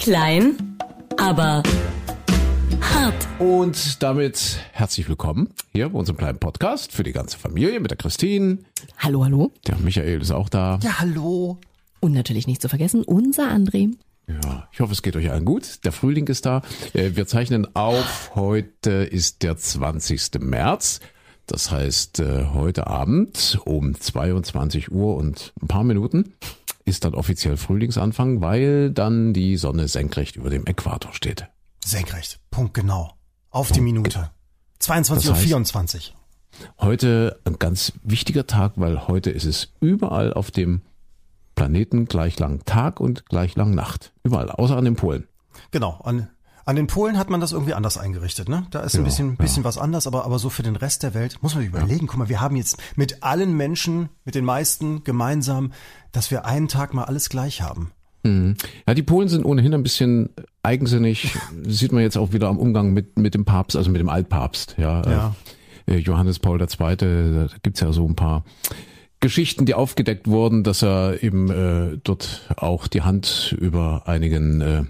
[0.00, 0.78] Klein,
[1.18, 1.62] aber
[2.80, 3.28] hart.
[3.38, 7.98] Und damit herzlich willkommen hier bei unserem kleinen Podcast für die ganze Familie mit der
[7.98, 8.60] Christine.
[8.96, 9.52] Hallo, hallo.
[9.66, 10.78] Der Michael ist auch da.
[10.82, 11.58] Ja, hallo.
[12.00, 13.90] Und natürlich nicht zu vergessen, unser André.
[14.26, 15.84] Ja, ich hoffe, es geht euch allen gut.
[15.84, 16.62] Der Frühling ist da.
[16.94, 18.30] Äh, Wir zeichnen auf.
[18.34, 20.40] Heute ist der 20.
[20.40, 21.00] März.
[21.46, 26.32] Das heißt, äh, heute Abend um 22 Uhr und ein paar Minuten
[26.90, 31.46] ist dann offiziell Frühlingsanfang, weil dann die Sonne senkrecht über dem Äquator steht.
[31.84, 32.40] Senkrecht.
[32.50, 33.14] Punkt genau.
[33.50, 34.30] Auf die Minute.
[34.80, 36.14] 22.24 Uhr.
[36.78, 40.82] Heute ein ganz wichtiger Tag, weil heute ist es überall auf dem
[41.54, 44.12] Planeten gleich lang Tag und gleich lang Nacht.
[44.24, 45.26] Überall, außer an den Polen.
[45.70, 46.00] Genau.
[46.02, 46.28] An,
[46.64, 48.66] an den Polen hat man das irgendwie anders eingerichtet, ne?
[48.70, 49.34] Da ist ein Ja, bisschen, ja.
[49.36, 52.06] bisschen was anders, aber, aber so für den Rest der Welt muss man sich überlegen.
[52.06, 55.72] Guck mal, wir haben jetzt mit allen Menschen, mit den meisten gemeinsam,
[56.12, 57.90] dass wir einen Tag mal alles gleich haben.
[58.22, 60.28] Ja, die Polen sind ohnehin ein bisschen
[60.62, 61.34] eigensinnig.
[61.66, 64.74] Sieht man jetzt auch wieder am Umgang mit, mit dem Papst, also mit dem Altpapst.
[64.76, 65.34] Ja, Ja.
[65.86, 68.44] Äh, Johannes Paul II., da gibt's ja so ein paar
[69.20, 74.74] Geschichten, die aufgedeckt wurden, dass er eben äh, dort auch die Hand über einigen äh,
[74.76, 74.84] ja,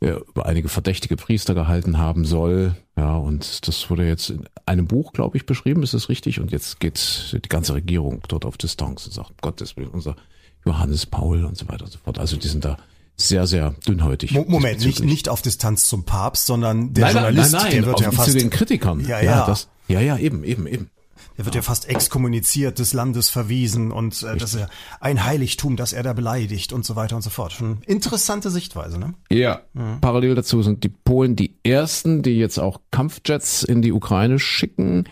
[0.00, 2.74] über einige verdächtige Priester gehalten haben soll.
[2.96, 6.40] Ja, und das wurde jetzt in einem Buch, glaube ich, beschrieben, ist das richtig?
[6.40, 10.16] Und jetzt geht die ganze Regierung dort auf Distanz und sagt, Gottes Willen, unser
[10.64, 12.18] Johannes Paul und so weiter und so fort.
[12.18, 12.78] Also die sind da
[13.16, 14.32] sehr, sehr dünnhötig.
[14.32, 17.86] Mo Moment, nicht, nicht auf Distanz zum Papst, sondern der nein, Journalist, nein, nein, den
[17.86, 19.00] wird auf, ja fast, zu den Kritikern.
[19.06, 19.46] Ja, ja.
[19.46, 20.90] das, ja, ja, eben, eben, eben.
[21.36, 24.68] Der wird ja fast exkommuniziert, des Landes verwiesen und äh, das ist ja
[25.00, 27.52] ein Heiligtum, das er da beleidigt und so weiter und so fort.
[27.52, 29.14] Schon interessante Sichtweise, ne?
[29.30, 29.62] Ja.
[30.00, 35.04] Parallel dazu sind die Polen die ersten, die jetzt auch Kampfjets in die Ukraine schicken.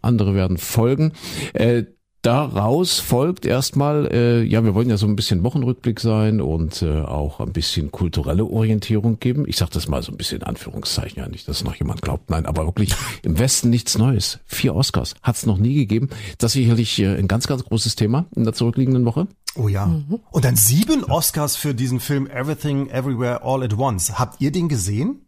[0.00, 1.12] Andere werden folgen.
[1.52, 1.84] Äh,
[2.22, 7.02] daraus folgt erstmal, äh, ja, wir wollen ja so ein bisschen Wochenrückblick sein und äh,
[7.02, 9.44] auch ein bisschen kulturelle Orientierung geben.
[9.46, 12.30] Ich sage das mal so ein bisschen in Anführungszeichen, ja nicht, dass noch jemand glaubt,
[12.30, 14.38] nein, aber wirklich im Westen nichts Neues.
[14.46, 16.08] Vier Oscars hat es noch nie gegeben.
[16.38, 19.26] Das ist sicherlich äh, ein ganz, ganz großes Thema in der zurückliegenden Woche.
[19.56, 19.90] Oh ja.
[20.30, 24.18] Und dann sieben Oscars für diesen Film Everything Everywhere All at Once.
[24.18, 25.26] Habt ihr den gesehen?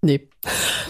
[0.00, 0.28] Nee.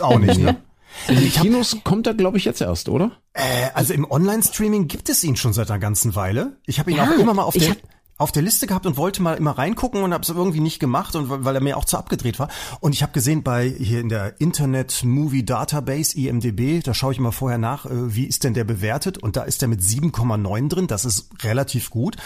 [0.01, 0.57] Auch nicht, ne?
[1.09, 3.13] In die Kinos kommt er, glaube ich, jetzt erst, oder?
[3.33, 3.43] Äh,
[3.75, 6.57] also im Online-Streaming gibt es ihn schon seit einer ganzen Weile.
[6.67, 7.79] Ich habe ihn Ja, auch immer mal auf ich der, hab-
[8.19, 11.15] auf der Liste gehabt und wollte mal immer reingucken und habe es irgendwie nicht gemacht
[11.15, 12.49] und weil er mir auch zu abgedreht war.
[12.81, 17.19] Und ich habe gesehen bei hier in der Internet Movie Database IMDb, da schaue ich
[17.19, 20.69] immer vorher nach, äh, wie ist denn der bewertet und da ist er mit 7,9
[20.69, 20.87] drin.
[20.87, 22.17] Das ist relativ gut.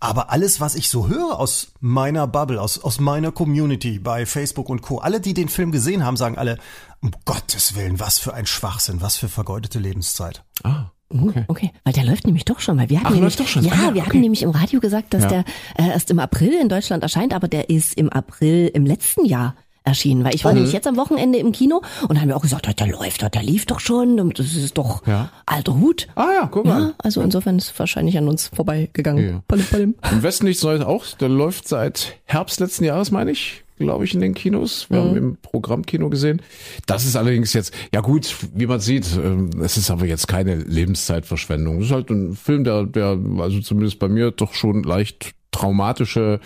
[0.00, 4.68] Aber alles, was ich so höre aus meiner Bubble, aus aus meiner Community bei Facebook
[4.68, 6.58] und Co, alle, die den Film gesehen haben, sagen alle,
[7.00, 10.44] um Gottes Willen, was für ein Schwachsinn, was für vergeudete Lebenszeit.
[10.62, 11.44] Ah, Okay.
[11.48, 13.64] okay, weil der läuft nämlich doch schon, weil wir hatten Ach, nämlich, doch schon.
[13.64, 14.10] ja, Ah, ja, wir okay.
[14.10, 15.28] hatten nämlich im Radio gesagt, dass Ja.
[15.28, 15.44] der
[15.78, 19.54] äh, erst im April in Deutschland erscheint, aber der ist im April im letzten Jahr
[19.84, 20.46] erschienen, weil ich Mhm.
[20.48, 23.42] war nämlich jetzt am Wochenende im Kino und haben wir auch gesagt, der läuft der
[23.44, 25.30] lief doch schon, und das ist doch Ja.
[25.46, 26.08] alter Hut.
[26.16, 26.80] Ah ja, guck mal.
[26.88, 29.28] Ja, also insofern ist es wahrscheinlich an uns vorbeigegangen.
[29.28, 29.42] Ja.
[29.46, 29.94] Palim, palim.
[30.10, 31.04] Im Westen nichts Neues auch.
[31.20, 34.88] Der läuft seit Herbst letzten Jahres, meine ich, glaube ich, in den Kinos.
[34.90, 36.42] Wir haben im Programmkino gesehen.
[36.86, 40.56] Das ist allerdings jetzt, ja gut, wie man sieht, ähm, es ist aber jetzt keine
[40.56, 41.78] Lebenszeitverschwendung.
[41.78, 46.40] Es ist halt ein Film, der, der, also zumindest bei mir doch schon leicht traumatische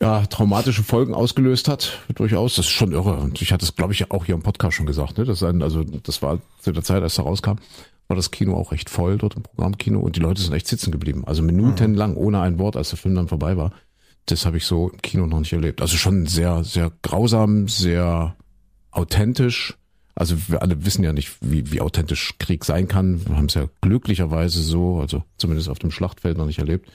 [0.00, 2.56] ja, traumatische Folgen ausgelöst hat, durchaus.
[2.56, 3.16] Das ist schon irre.
[3.16, 5.24] Und ich hatte es, glaube ich, auch hier im Podcast schon gesagt, ne?
[5.24, 7.56] Das, ein, also, das war zu der Zeit, als er rauskam,
[8.08, 10.90] war das Kino auch recht voll dort im Programmkino und die Leute sind echt sitzen
[10.90, 11.24] geblieben.
[11.26, 13.72] Also minutenlang, ohne ein Wort, als der Film dann vorbei war.
[14.30, 15.80] Das habe ich so im Kino noch nicht erlebt.
[15.80, 18.36] Also schon sehr, sehr grausam, sehr
[18.90, 19.76] authentisch.
[20.14, 23.26] Also wir alle wissen ja nicht, wie, wie authentisch Krieg sein kann.
[23.26, 26.90] Wir haben es ja glücklicherweise so, also zumindest auf dem Schlachtfeld noch nicht erlebt.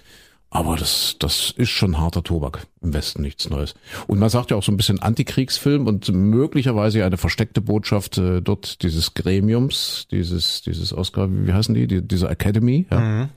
[0.52, 2.68] Aber das, das ist schon harter Tobak.
[2.82, 3.74] Im Westen nichts Neues.
[4.06, 8.40] Und man sagt ja auch so ein bisschen Antikriegsfilm und möglicherweise eine versteckte Botschaft äh,
[8.40, 13.30] dort dieses Gremiums, dieses, dieses Oscar, wie heißen die, die diese Academy, ja.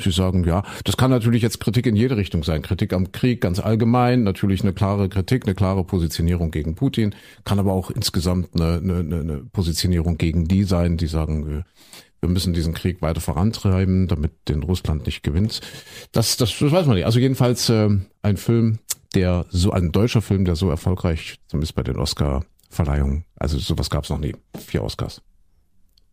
[0.00, 2.62] Sie sagen, ja, das kann natürlich jetzt Kritik in jede Richtung sein.
[2.62, 7.14] Kritik am Krieg ganz allgemein, natürlich eine klare Kritik, eine klare Positionierung gegen Putin,
[7.44, 11.64] kann aber auch insgesamt eine, eine, eine Positionierung gegen die sein, die sagen,
[12.22, 15.60] wir müssen diesen Krieg weiter vorantreiben, damit den Russland nicht gewinnt.
[16.12, 17.06] Das, das, das weiß man nicht.
[17.06, 17.90] Also jedenfalls äh,
[18.22, 18.78] ein Film,
[19.14, 24.04] der so, ein deutscher Film, der so erfolgreich, zumindest bei den Oscar-Verleihungen, also sowas gab
[24.04, 24.34] es noch nie.
[24.56, 25.20] Vier Oscars.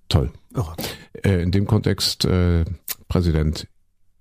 [0.10, 0.32] Toll.
[1.24, 2.66] Äh, in dem Kontext äh,
[3.10, 3.68] Präsident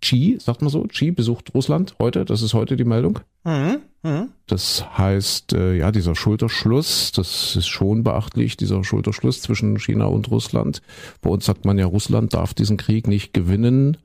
[0.00, 3.20] Xi, sagt man so, Xi besucht Russland heute, das ist heute die Meldung.
[3.44, 3.78] Mhm.
[4.02, 4.28] Mhm.
[4.46, 10.30] Das heißt, äh, ja, dieser Schulterschluss, das ist schon beachtlich, dieser Schulterschluss zwischen China und
[10.30, 10.82] Russland.
[11.20, 13.96] Bei uns sagt man ja, Russland darf diesen Krieg nicht gewinnen.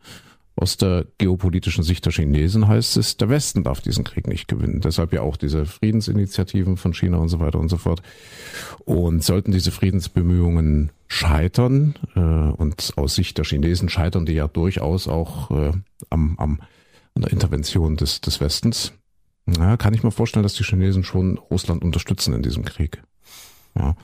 [0.55, 4.81] aus der geopolitischen Sicht der Chinesen heißt es, der Westen darf diesen Krieg nicht gewinnen.
[4.81, 8.03] Deshalb ja auch diese Friedensinitiativen von China und so weiter und so fort.
[8.85, 15.07] Und sollten diese Friedensbemühungen scheitern, äh, und aus Sicht der Chinesen scheitern die ja durchaus
[15.07, 15.71] auch äh,
[16.09, 16.61] am, am,
[17.15, 18.93] an der Intervention des, des Westens,
[19.45, 23.03] ja, kann ich mir vorstellen, dass die Chinesen schon Russland unterstützen in diesem Krieg.
[23.77, 23.95] Ja,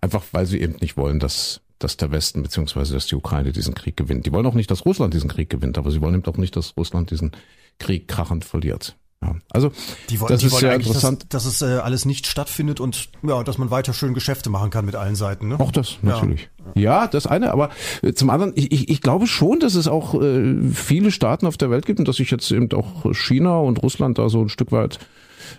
[0.00, 3.74] einfach weil sie eben nicht wollen, dass dass der Westen beziehungsweise dass die Ukraine diesen
[3.74, 4.26] Krieg gewinnt.
[4.26, 6.56] Die wollen auch nicht, dass Russland diesen Krieg gewinnt, aber sie wollen eben auch nicht,
[6.56, 7.30] dass Russland diesen
[7.78, 8.96] Krieg krachend verliert.
[9.20, 9.72] Ja, also
[10.10, 13.08] die wollen, das die ist sehr interessant, dass, dass es äh, alles nicht stattfindet und
[13.24, 15.48] ja, dass man weiter schön Geschäfte machen kann mit allen Seiten.
[15.48, 15.58] Ne?
[15.58, 16.48] Auch das natürlich.
[16.76, 17.70] Ja, ja das eine, aber
[18.02, 21.56] äh, zum anderen, ich, ich, ich glaube schon, dass es auch äh, viele Staaten auf
[21.56, 24.48] der Welt gibt und dass sich jetzt eben auch China und Russland da so ein
[24.50, 25.00] Stück weit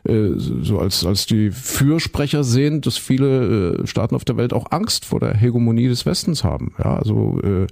[0.07, 4.71] äh, so als, als die Fürsprecher sehen, dass viele äh, Staaten auf der Welt auch
[4.71, 6.73] Angst vor der Hegemonie des Westens haben.
[6.77, 7.67] Ja, also äh,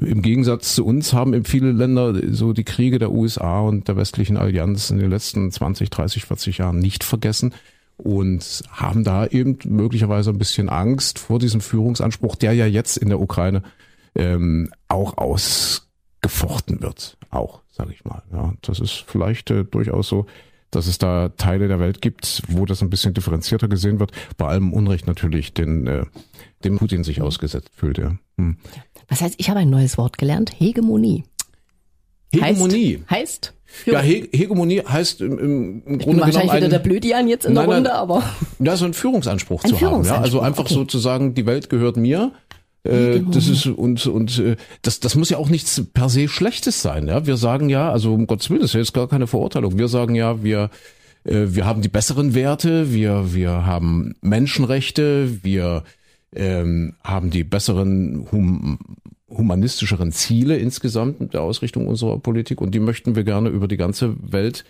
[0.00, 3.96] im Gegensatz zu uns haben eben viele Länder so die Kriege der USA und der
[3.96, 7.52] westlichen Allianz in den letzten 20, 30, 40 Jahren nicht vergessen
[7.96, 13.08] und haben da eben möglicherweise ein bisschen Angst vor diesem Führungsanspruch, der ja jetzt in
[13.08, 13.62] der Ukraine
[14.14, 17.16] ähm, auch ausgefochten wird.
[17.30, 18.22] Auch, sage ich mal.
[18.32, 20.26] Ja, das ist vielleicht äh, durchaus so
[20.76, 24.12] dass es da Teile der Welt gibt, wo das ein bisschen differenzierter gesehen wird.
[24.36, 26.04] Bei allem Unrecht natürlich, den, äh,
[26.64, 27.96] dem Putin sich ausgesetzt fühlt.
[27.96, 28.16] Ja.
[28.36, 28.58] Hm.
[29.08, 31.24] Was heißt, ich habe ein neues Wort gelernt, Hegemonie.
[32.30, 33.02] Hegemonie.
[33.08, 33.10] Heißt?
[33.10, 33.52] heißt
[33.84, 37.68] ja, He Hegemonie heißt im, im, Grunde bin wahrscheinlich wieder der Blödian jetzt in nein,
[37.68, 38.22] der Runde, nein, aber
[38.58, 40.22] ja, so einen Führungsanspruch ein zu Führungsanspruch, haben.
[40.22, 40.74] Ja, also einfach okay.
[40.74, 42.32] sozusagen, die Welt gehört mir
[42.86, 46.82] äh, das ist und und äh, das das muss ja auch nichts per se Schlechtes
[46.82, 47.08] sein.
[47.08, 49.78] Ja, wir sagen ja, also um Gottes Willen, das ist ja jetzt gar keine Verurteilung.
[49.78, 50.70] Wir sagen ja, wir
[51.24, 55.84] äh, wir haben die besseren Werte, wir wir haben Menschenrechte, wir
[56.34, 58.78] ähm, haben die besseren hum,
[59.28, 63.76] humanistischeren Ziele insgesamt mit der Ausrichtung unserer Politik und die möchten wir gerne über die
[63.76, 64.64] ganze Welt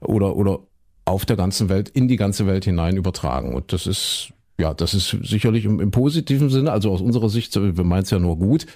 [0.00, 0.60] oder oder
[1.04, 4.94] auf der ganzen Welt in die ganze Welt hinein übertragen und das ist ja, das
[4.94, 8.38] ist sicherlich im, im positiven Sinne, also aus unserer Sicht, wir meinen es ja nur
[8.38, 8.66] gut,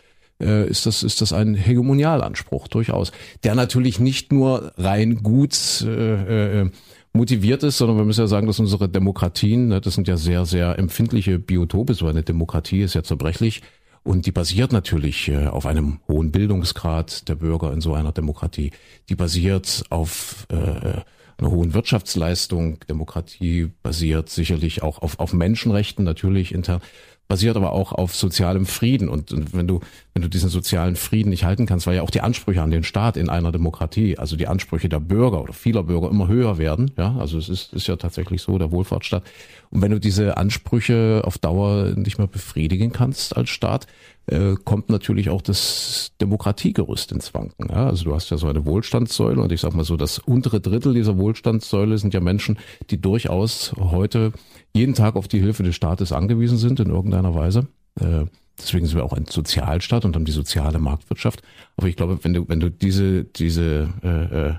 [0.40, 3.12] äh, ist das ist das ein Hegemonialanspruch durchaus,
[3.44, 6.70] der natürlich nicht nur rein gut äh, äh,
[7.12, 10.44] motiviert ist, sondern wir müssen ja sagen, dass unsere Demokratien, ne, das sind ja sehr
[10.44, 13.62] sehr empfindliche Biotope, so eine Demokratie ist ja zerbrechlich
[14.06, 18.70] und die basiert natürlich äh, auf einem hohen Bildungsgrad der Bürger in so einer Demokratie.
[19.08, 21.00] Die basiert auf äh,
[21.38, 22.80] einer hohen Wirtschaftsleistung.
[22.88, 26.80] Demokratie basiert sicherlich auch auf, auf Menschenrechten, natürlich intern,
[27.28, 29.08] basiert aber auch auf sozialem Frieden.
[29.08, 29.80] Und, und wenn du,
[30.16, 32.84] wenn du diesen sozialen Frieden nicht halten kannst, weil ja auch die Ansprüche an den
[32.84, 36.90] Staat in einer Demokratie, also die Ansprüche der Bürger oder vieler Bürger immer höher werden,
[36.96, 39.24] ja, also es ist, ist ja tatsächlich so, der Wohlfahrtsstaat.
[39.68, 43.88] Und wenn du diese Ansprüche auf Dauer nicht mehr befriedigen kannst als Staat,
[44.24, 47.68] äh, kommt natürlich auch das Demokratiegerüst ins Wanken.
[47.68, 47.86] Ja?
[47.86, 50.94] Also du hast ja so eine Wohlstandssäule und ich sag mal so, das untere Drittel
[50.94, 52.56] dieser Wohlstandssäule sind ja Menschen,
[52.88, 54.32] die durchaus heute
[54.72, 57.66] jeden Tag auf die Hilfe des Staates angewiesen sind in irgendeiner Weise.
[58.00, 58.24] Äh,
[58.58, 61.42] deswegen sind wir auch ein Sozialstaat und haben die soziale Marktwirtschaft.
[61.76, 64.54] Aber ich glaube, wenn du, wenn du diese, diese, äh, äh,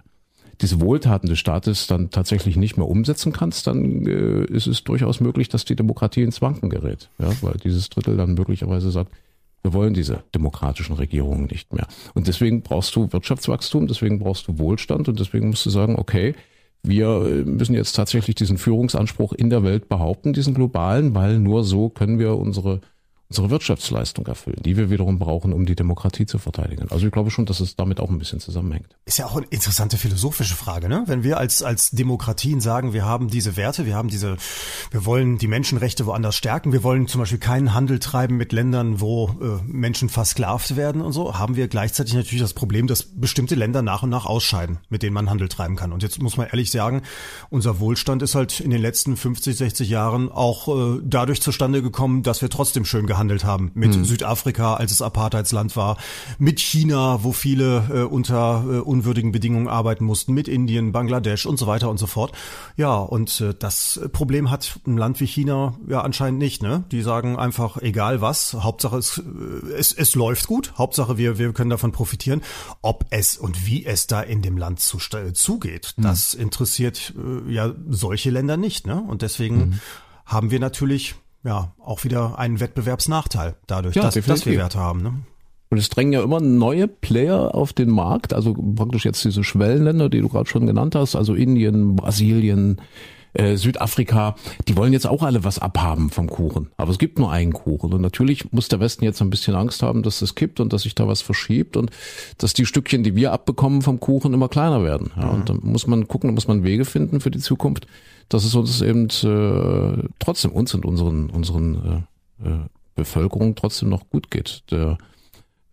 [0.62, 5.20] diese Wohltaten des Staates dann tatsächlich nicht mehr umsetzen kannst, dann äh, ist es durchaus
[5.20, 7.10] möglich, dass die Demokratie ins Wanken gerät.
[7.20, 9.12] Ja, weil dieses Drittel dann möglicherweise sagt,
[9.64, 11.88] wir wollen diese demokratischen Regierungen nicht mehr.
[12.14, 16.36] Und deswegen brauchst du Wirtschaftswachstum, deswegen brauchst du Wohlstand und deswegen musst du sagen, okay,
[16.84, 21.64] wir äh, müssen jetzt tatsächlich diesen Führungsanspruch in der Welt behaupten, diesen globalen, weil nur
[21.64, 22.82] so können wir unsere
[23.30, 26.88] unsere Wirtschaftsleistung erfüllen, die wir wiederum brauchen, um die Demokratie zu verteidigen.
[26.90, 28.96] Also ich glaube schon, dass es damit auch ein bisschen zusammenhängt.
[29.06, 31.04] Ist ja auch eine interessante philosophische Frage, ne?
[31.08, 34.38] Wenn wir als, als Demokratien sagen, wir haben diese Werte, wir haben diese,
[34.92, 39.02] wir wollen die Menschenrechte woanders stärken, wir wollen zum Beispiel keinen Handel treiben mit Ländern,
[39.02, 43.56] wo äh, Menschen versklavt werden und so, haben wir gleichzeitig natürlich das Problem, dass bestimmte
[43.56, 45.92] Länder nach und nach ausscheiden, mit denen man Handel treiben kann.
[45.92, 47.02] Und jetzt muss man ehrlich sagen,
[47.50, 52.24] unser Wohlstand ist halt in den letzten 50, 60 Jahren auch äh, dadurch zustande gekommen,
[52.24, 53.72] dass wir trotzdem schön gehandelt haben.
[53.74, 54.06] Mit hm.
[54.06, 55.98] Südafrika, als es Apartheidsland war,
[56.38, 61.58] mit China, wo viele äh, unter äh, unwürdigen Bedingungen arbeiten mussten, mit Indien, Bangladesch und
[61.58, 62.32] so weiter und so fort.
[62.76, 66.62] Ja, und äh, das Problem hat ein Land wie China ja anscheinend nicht.
[66.64, 66.84] Ne?
[66.92, 71.54] Die sagen einfach, egal was, Hauptsache es, äh, es, es läuft gut, Hauptsache wir, wir
[71.54, 72.42] können davon profitieren.
[72.82, 74.98] Ob es und wie es da in dem Land zu,
[75.34, 76.04] zugeht, hm.
[76.04, 78.88] das interessiert äh, ja solche Länder nicht.
[78.88, 79.02] Ne?
[79.02, 79.80] Und deswegen hm.
[80.26, 81.16] haben wir natürlich
[81.48, 85.02] ja auch wieder einen Wettbewerbsnachteil dadurch, ja, dass, dass wir Werte haben.
[85.02, 85.14] Ne?
[85.70, 90.10] Und es drängen ja immer neue Player auf den Markt, also praktisch jetzt diese Schwellenländer,
[90.10, 92.82] die du gerade schon genannt hast, also Indien, Brasilien,
[93.34, 94.36] Äh, Südafrika,
[94.68, 96.72] die wollen jetzt auch alle was abhaben vom Kuchen.
[96.78, 97.94] Aber es gibt nur einen Kuchen.
[97.94, 100.84] Und natürlich muss der Westen jetzt ein bisschen Angst haben, dass das kippt und dass
[100.84, 101.92] sich da was verschiebt und
[102.40, 105.12] dass die Stückchen, die wir abbekommen vom Kuchen, immer kleiner werden.
[105.16, 107.86] Ja, und dann muss man gucken, da muss man Wege finden für die Zukunft,
[108.30, 112.06] dass es uns eben äh, trotzdem uns und unseren, unseren
[112.44, 112.60] äh, äh,
[112.96, 114.64] Bevölkerung trotzdem noch gut geht.
[114.72, 114.98] Der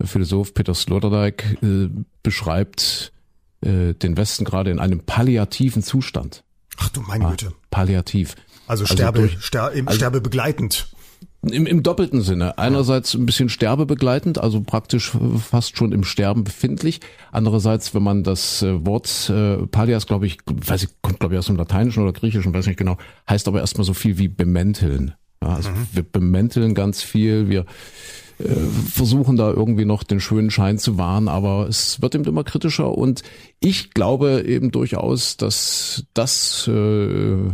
[0.02, 1.88] Philosoph Peter Sloterdijk äh,
[2.23, 3.12] beschreibt
[3.62, 6.44] äh, den Westen gerade in einem palliativen Zustand.
[6.76, 7.52] Ach du meine Güte.
[7.70, 8.34] Palliativ.
[8.66, 10.88] Also Sterbe, durch- ster, im Sterbe begleitend.
[11.51, 12.59] Im, Im doppelten Sinne.
[12.59, 17.01] Einerseits ein bisschen sterbebegleitend, also praktisch fast schon im Sterben befindlich.
[17.33, 21.39] Andererseits, wenn man das äh, Wort äh, Pallias, glaube ich, weiß ich, kommt glaube ich
[21.39, 22.97] aus dem Lateinischen oder Griechischen, weiß nicht genau,
[23.29, 25.15] heißt aber erstmal so viel wie bemänteln.
[25.43, 27.67] Ja, also wir bemänteln ganz viel, wir
[28.39, 28.47] äh,
[28.91, 32.97] versuchen da irgendwie noch den schönen Schein zu wahren, aber es wird eben immer kritischer
[32.97, 33.23] und
[33.61, 37.51] ich glaube eben durchaus, dass das, äh, äh,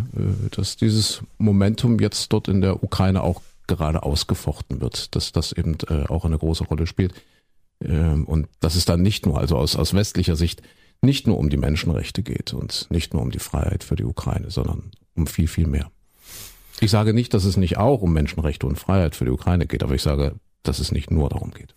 [0.53, 3.43] dass dieses Momentum jetzt dort in der Ukraine auch
[3.77, 7.15] gerade ausgefochten wird, dass das eben äh, auch eine große Rolle spielt
[7.83, 10.63] ähm, und dass es dann nicht nur, also aus, aus westlicher Sicht,
[11.03, 14.51] nicht nur um die Menschenrechte geht und nicht nur um die Freiheit für die Ukraine,
[14.51, 15.91] sondern um viel, viel mehr.
[16.81, 19.83] Ich sage nicht, dass es nicht auch um Menschenrechte und Freiheit für die Ukraine geht,
[19.83, 21.75] aber ich sage, dass es nicht nur darum geht.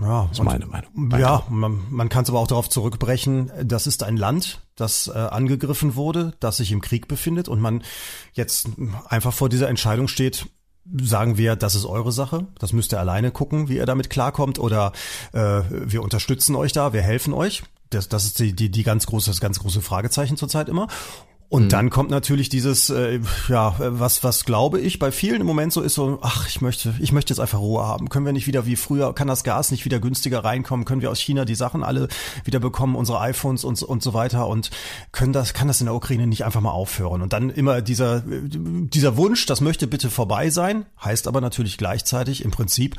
[0.00, 1.10] Ja, Das ist meine Meinung.
[1.18, 5.12] Ja, man, man kann es aber auch darauf zurückbrechen, das ist ein Land, das äh,
[5.12, 7.82] angegriffen wurde, das sich im Krieg befindet und man
[8.34, 8.68] jetzt
[9.08, 10.46] einfach vor dieser Entscheidung steht,
[11.00, 14.58] sagen wir, das ist eure Sache, das müsst ihr alleine gucken, wie ihr damit klarkommt
[14.58, 14.92] oder
[15.32, 17.62] äh, wir unterstützen euch da, wir helfen euch.
[17.90, 20.88] Das, das ist die, die, die ganz große, das ganz große Fragezeichen zurzeit immer.
[21.48, 25.72] Und dann kommt natürlich dieses, äh, ja, was, was glaube ich bei vielen im Moment
[25.72, 28.08] so ist so, ach, ich möchte, ich möchte jetzt einfach Ruhe haben.
[28.08, 30.84] Können wir nicht wieder wie früher, kann das Gas nicht wieder günstiger reinkommen?
[30.84, 32.08] Können wir aus China die Sachen alle
[32.44, 34.48] wieder bekommen, unsere iPhones und, und so weiter?
[34.48, 34.70] Und
[35.12, 37.22] können das, kann das in der Ukraine nicht einfach mal aufhören?
[37.22, 42.44] Und dann immer dieser, dieser Wunsch, das möchte bitte vorbei sein, heißt aber natürlich gleichzeitig
[42.44, 42.96] im Prinzip,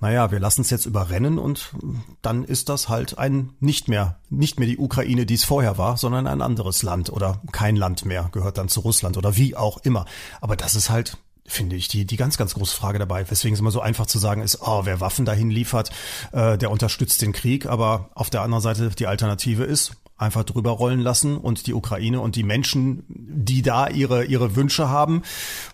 [0.00, 1.74] naja, wir lassen es jetzt überrennen und
[2.22, 5.96] dann ist das halt ein nicht mehr, nicht mehr die Ukraine, die es vorher war,
[5.96, 9.78] sondern ein anderes Land oder kein Land mehr, gehört dann zu Russland oder wie auch
[9.78, 10.06] immer.
[10.40, 13.28] Aber das ist halt, finde ich, die, die ganz, ganz große Frage dabei.
[13.30, 15.90] Weswegen es immer so einfach zu sagen ist, oh, wer Waffen dahin liefert,
[16.32, 17.66] äh, der unterstützt den Krieg.
[17.66, 22.20] Aber auf der anderen Seite die Alternative ist, einfach drüber rollen lassen und die Ukraine
[22.20, 25.22] und die Menschen, die da ihre, ihre Wünsche haben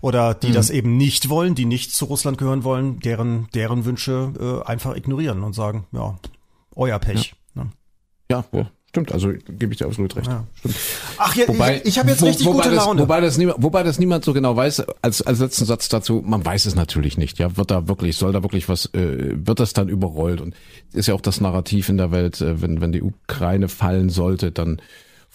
[0.01, 4.63] oder die das eben nicht wollen, die nicht zu Russland gehören wollen, deren, deren Wünsche
[4.65, 6.19] äh, einfach ignorieren und sagen, ja,
[6.75, 7.35] euer Pech.
[7.55, 7.71] Ne?
[8.31, 9.13] Ja, ja stimmt.
[9.13, 10.27] Also gebe ich dir absolut recht.
[10.27, 10.45] Ja.
[10.59, 10.75] Stimmt.
[11.19, 13.03] Ach, ja, Wobei, ich, ich habe jetzt wo- richtig wobei gute das, Laune.
[13.03, 16.45] Wobei das, niemand, wobei das niemand so genau weiß, als, als letzten Satz dazu, man
[16.45, 17.39] weiß es natürlich nicht.
[17.39, 20.41] Ja, wird da wirklich, soll da wirklich was, äh, wird das dann überrollt?
[20.41, 20.55] Und
[20.95, 24.51] ist ja auch das Narrativ in der Welt, äh, wenn, wenn die Ukraine fallen sollte,
[24.51, 24.81] dann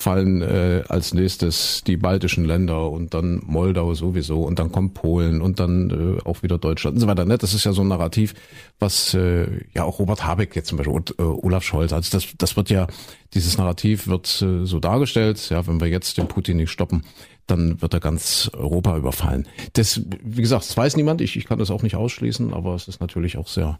[0.01, 5.41] fallen äh, als nächstes die baltischen Länder und dann Moldau sowieso und dann kommt Polen
[5.41, 7.25] und dann äh, auch wieder Deutschland und so weiter.
[7.25, 7.37] Ne?
[7.37, 8.33] Das ist ja so ein Narrativ,
[8.79, 12.27] was äh, ja auch Robert Habeck jetzt zum Beispiel und äh, Olaf Scholz, also das,
[12.37, 12.87] das wird ja,
[13.33, 17.03] dieses Narrativ wird äh, so dargestellt, ja, wenn wir jetzt den Putin nicht stoppen,
[17.47, 19.47] dann wird er ganz Europa überfallen.
[19.73, 22.87] Das, wie gesagt, das weiß niemand, ich, ich kann das auch nicht ausschließen, aber es
[22.87, 23.79] ist natürlich auch sehr,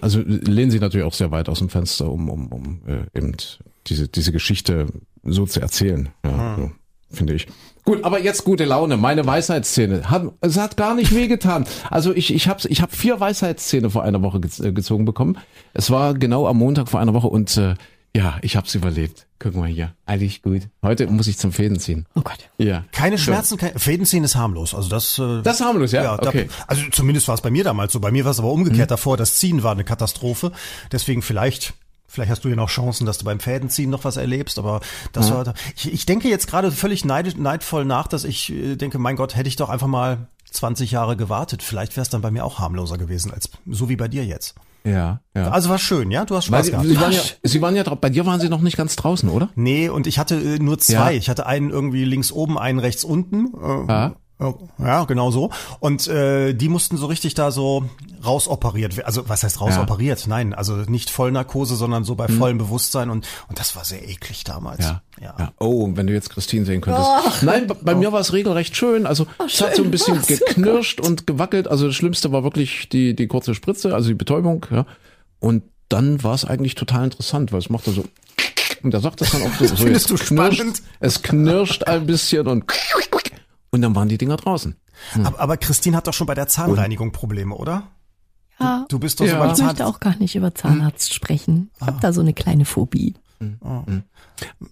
[0.00, 3.36] also lehnen sie natürlich auch sehr weit aus dem Fenster, um, um, um äh, eben
[3.86, 4.86] diese, diese Geschichte
[5.22, 6.70] so zu erzählen, ja, so,
[7.10, 7.46] finde ich.
[7.84, 8.96] Gut, aber jetzt gute Laune.
[8.96, 10.08] Meine Weisheitszähne.
[10.08, 11.66] Hat, es hat gar nicht wehgetan.
[11.90, 15.36] Also ich, ich habe ich hab vier Weisheitszähne vor einer Woche gez- äh, gezogen bekommen.
[15.74, 17.74] Es war genau am Montag vor einer Woche und äh,
[18.14, 19.26] ja, ich habe es überlebt.
[19.38, 19.94] Guck mal hier.
[20.06, 20.68] Eigentlich gut.
[20.82, 22.06] Heute muss ich zum Fäden ziehen.
[22.14, 22.48] Oh Gott.
[22.58, 22.84] Ja.
[22.92, 24.74] Keine Schmerzen, kein, Fädenziehen ist harmlos.
[24.74, 26.16] Also das, äh, Das ist harmlos, ja?
[26.16, 26.48] da, Okay.
[26.66, 28.00] also zumindest war es bei mir damals so.
[28.00, 29.16] Bei mir war es aber umgekehrt davor.
[29.16, 30.52] Das Ziehen war eine Katastrophe.
[30.92, 31.74] Deswegen vielleicht,
[32.06, 34.58] vielleicht hast du ja noch Chancen, dass du beim Fädenziehen noch was erlebst.
[34.58, 34.80] Aber
[35.12, 38.98] das war, ich, ich denke jetzt gerade völlig neid, neidvoll nach, dass ich äh, denke,
[38.98, 41.62] mein Gott, hätte ich doch einfach mal 20 Jahre gewartet.
[41.62, 44.54] Vielleicht wäre es dann bei mir auch harmloser gewesen als so wie bei dir jetzt.
[44.84, 45.50] Ja, ja.
[45.50, 46.24] Also war schön, ja?
[46.24, 46.86] Du hast Weil Spaß sie, gehabt.
[46.88, 49.28] sie, waren ja, sie waren ja drauf, bei dir waren sie noch nicht ganz draußen,
[49.28, 49.48] oder?
[49.54, 51.12] Nee, und ich hatte äh, nur zwei.
[51.12, 51.18] Ja.
[51.18, 53.46] Ich hatte einen irgendwie links oben, einen rechts unten.
[53.54, 54.16] Äh, Ja.
[54.38, 55.50] Äh, Ja, genau so.
[55.80, 57.84] Und äh, die mussten so richtig da so
[58.24, 59.06] rausoperiert werden.
[59.06, 60.26] Also was heißt rausoperiert?
[60.26, 63.10] Nein, also nicht Vollnarkose, sondern so bei vollem Bewusstsein.
[63.10, 64.84] Und, und das war sehr eklig damals.
[64.84, 65.02] Ja.
[65.20, 65.52] ja.
[65.58, 67.42] Oh, wenn du jetzt Christine sehen könntest.
[67.42, 69.06] Nein, bei, bei mir war es regelrecht schön.
[69.06, 70.18] Also es hat so ein bisschen?
[70.22, 71.68] Oh geknirscht und gewackelt.
[71.68, 74.66] Also das Schlimmste war wirklich die, die kurze Spritze, also die Betäubung.
[74.70, 74.86] Ja.
[75.40, 78.04] Und dann war es eigentlich total interessant, weil es macht so
[78.82, 80.82] und er sagt das dann auch so, so Findest jetzt du knirscht, spannend?
[81.00, 82.64] es knirscht ein bisschen und
[83.72, 84.76] und dann waren die Dinger draußen.
[85.24, 87.84] Aber, aber Christine hat doch schon bei der Zahnreinigung Probleme, oder?
[88.60, 89.38] Ja, Du bist doch so Ja.
[89.40, 89.66] beim ich Zahn.
[89.68, 91.70] möchte auch gar nicht über Zahnarzt sprechen.
[91.80, 93.14] Ich habe da so eine kleine Phobie.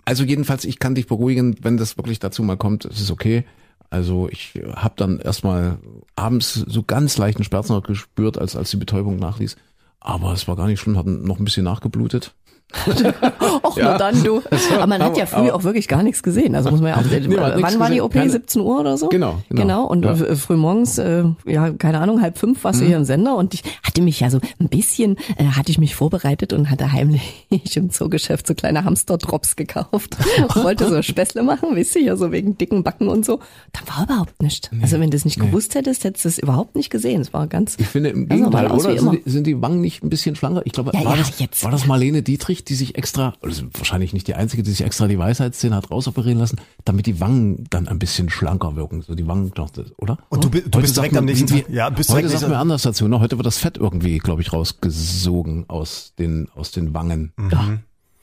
[0.04, 3.44] Also jedenfalls, ich kann dich beruhigen, wenn das wirklich dazu mal kommt, es ist okay.
[3.88, 5.78] Also ich habe dann erstmal
[6.14, 9.56] abends so ganz leichten Schmerzen noch gespürt, als, als die Betäubung nachließ.
[9.98, 12.34] Aber es war gar nicht schlimm, hat noch ein bisschen nachgeblutet.
[13.62, 14.42] Och, na dann du.
[14.74, 16.54] Aber man hat ja früh aber- auch wirklich gar nichts gesehen.
[16.54, 18.00] Also muss man ja auch, Nee, man wann war die.
[18.00, 18.12] OP?
[18.12, 19.08] Keine- 17 Uhr oder so?
[19.08, 19.62] Genau, genau.
[19.62, 19.84] Genau.
[19.86, 20.12] Und Ja.
[20.12, 22.88] äh, früh morgens, äh, ja, keine Ahnung, halb fünf warst du Mhm.
[22.88, 25.94] hier im Sender und ich hatte mich ja so ein bisschen, äh, hatte ich mich
[25.94, 27.22] vorbereitet und hatte heimlich
[27.76, 30.16] im Zoogeschäft so kleine Hamster-Drops gekauft.
[30.54, 33.40] Und wollte so Späßle machen, wisst ihr, ja, so wegen dicken Backen und so.
[33.72, 34.70] Dann war überhaupt nichts.
[34.82, 37.20] Also wenn du es nicht gewusst hättest, hättest du es überhaupt nicht gesehen.
[37.20, 38.98] Es war ganz, Ich finde im Gegenteil, oder?
[38.98, 40.62] Sind die, sind die Wangen nicht ein bisschen schlanker?
[40.64, 41.64] Ich glaube, Ja, war, ja, das, jetzt.
[41.64, 45.06] war das Marlene Dietrich, die sich extra, also wahrscheinlich nicht die einzige, die sich extra
[45.08, 49.26] die Weisheitszähne hat rausoperieren lassen, damit die Wangen dann ein bisschen schlanker wirken, so die
[49.26, 49.52] Wangen,
[49.98, 50.18] oder?
[50.28, 52.82] Und du du Heute bist direkt am nächsten Tag- ja, bist heute sagt man anders
[52.82, 53.20] dazu, ne?
[53.20, 57.32] Heute wird das Fett irgendwie, glaube ich, rausgesogen aus den, aus den Wangen.
[57.36, 57.80] Mhm.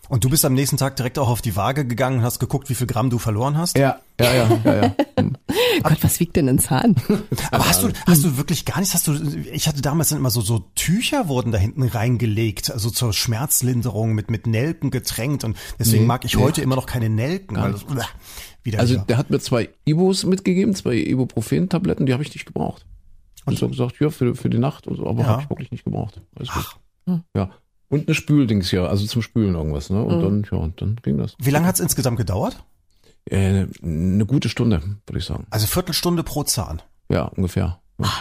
[0.09, 2.69] Und du bist am nächsten Tag direkt auch auf die Waage gegangen und hast geguckt,
[2.69, 3.77] wie viel Gramm du verloren hast?
[3.77, 4.95] Ja, ja, ja, ja, ja.
[5.83, 6.95] Gott, was wiegt denn ein Zahn?
[7.51, 9.13] Aber hast du, hast du wirklich gar nichts, hast du,
[9.51, 14.13] ich hatte damals dann immer so, so Tücher wurden da hinten reingelegt, also zur Schmerzlinderung
[14.13, 16.41] mit, mit Nelken getränkt und deswegen Nee, mag ich nee.
[16.41, 17.85] heute immer noch keine Nelken, weil das,
[18.63, 19.03] wieder Also wieder.
[19.05, 22.85] der hat mir zwei Ibos mitgegeben, zwei Ibuprofen-Tabletten, die habe ich nicht gebraucht.
[23.45, 25.27] Und so gesagt, ja, für, für die Nacht und so, aber Ja.
[25.27, 26.21] habe ich wirklich nicht gebraucht.
[26.35, 27.21] Alles gut.
[27.35, 27.49] Ja.
[27.89, 30.03] Und eine Spüldings ja, also zum Spülen irgendwas, ne?
[30.03, 31.35] Und dann, ja, und dann ging das.
[31.39, 32.63] Wie lange hat's insgesamt gedauert?
[33.25, 35.47] Äh, eine gute Stunde, würde ich sagen.
[35.49, 36.81] Also Viertelstunde pro Zahn.
[37.09, 37.79] Ja, ungefähr.
[37.99, 38.11] Ja.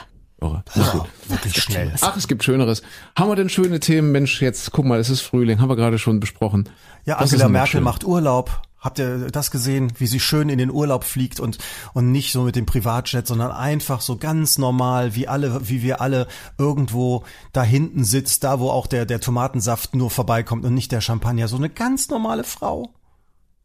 [0.41, 0.63] Irre.
[0.93, 1.07] Gut.
[1.29, 1.93] Wirklich schnell.
[2.03, 2.83] Ach, es gibt Schöneres.
[3.17, 4.13] Haben wir denn schöne Themen?
[4.13, 6.69] Mensch, jetzt guck mal, es ist Frühling, haben wir gerade schon besprochen.
[7.05, 7.83] Ja, Was Angela Merkel schön?
[7.85, 8.63] macht Urlaub.
[8.79, 11.59] Habt ihr das gesehen, wie sie schön in den Urlaub fliegt und,
[11.95, 16.01] und nicht so mit dem Privatjet, sondern einfach so ganz normal, wie alle, wie wir
[16.01, 16.27] alle
[16.59, 21.01] irgendwo da hinten sitzt, da wo auch der, der Tomatensaft nur vorbeikommt und nicht der
[21.01, 21.49] Champagner.
[21.49, 22.93] So eine ganz normale Frau.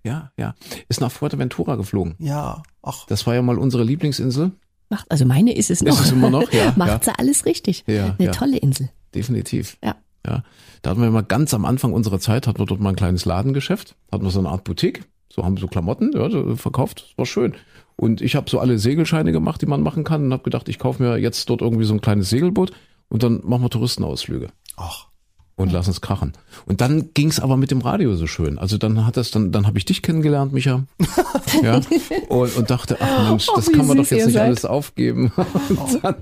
[0.03, 0.55] Ja, ja.
[0.89, 2.15] Ist nach Fuerteventura geflogen.
[2.17, 4.51] Ja, ach, Das war ja mal unsere Lieblingsinsel.
[4.89, 5.93] Macht, also meine ist es noch.
[5.93, 6.51] Ist es immer noch?
[6.51, 7.13] Ja, Macht ja.
[7.13, 7.83] sie alles richtig.
[7.87, 8.31] Ja, Eine ja.
[8.31, 8.89] tolle Insel.
[9.13, 9.77] Definitiv.
[9.83, 9.95] Ja.
[10.25, 10.43] Ja,
[10.81, 13.25] da hatten wir mal ganz am Anfang unserer Zeit, hatten wir dort mal ein kleines
[13.25, 17.05] Ladengeschäft, hatten wir so eine Art Boutique, so haben wir so Klamotten ja, so verkauft,
[17.09, 17.55] das war schön.
[17.95, 20.79] Und ich habe so alle Segelscheine gemacht, die man machen kann und habe gedacht, ich
[20.79, 22.71] kaufe mir jetzt dort irgendwie so ein kleines Segelboot
[23.09, 25.07] und dann machen wir Touristenausflüge ach.
[25.55, 26.33] und lassen es krachen.
[26.65, 28.57] Und dann ging's aber mit dem Radio so schön.
[28.57, 30.85] Also dann hat das, dann, dann habe ich dich kennengelernt, Micha.
[31.63, 31.81] ja.
[32.29, 34.43] Und, und dachte, ach Mensch, Oh, das wie kann man doch jetzt nicht seid.
[34.45, 35.31] alles aufgeben.
[36.01, 36.15] Dann,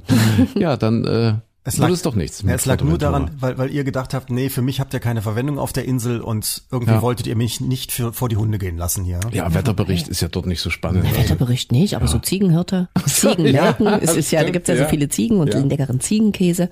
[0.56, 1.36] ja, dann äh,
[1.70, 2.42] Es lag- es doch nichts.
[2.46, 5.00] Ja, es lag nur daran, weil, weil ihr gedacht habt, nee, für mich habt ihr
[5.00, 7.02] keine Verwendung auf der Insel und irgendwie Ja.
[7.02, 9.20] wolltet ihr mich nicht für, vor die Hunde gehen lassen hier.
[9.32, 11.06] Ja, Wetterbericht ist ja dort nicht so spannend.
[11.06, 14.84] Der Wetterbericht nicht, aber so Ziegenhirte, Ziegenmelken, ja, es ist ja, da gibt's ja, ja.
[14.84, 15.60] so viele Ziegen und Ja.
[15.60, 16.70] den leckeren Ziegenkäse.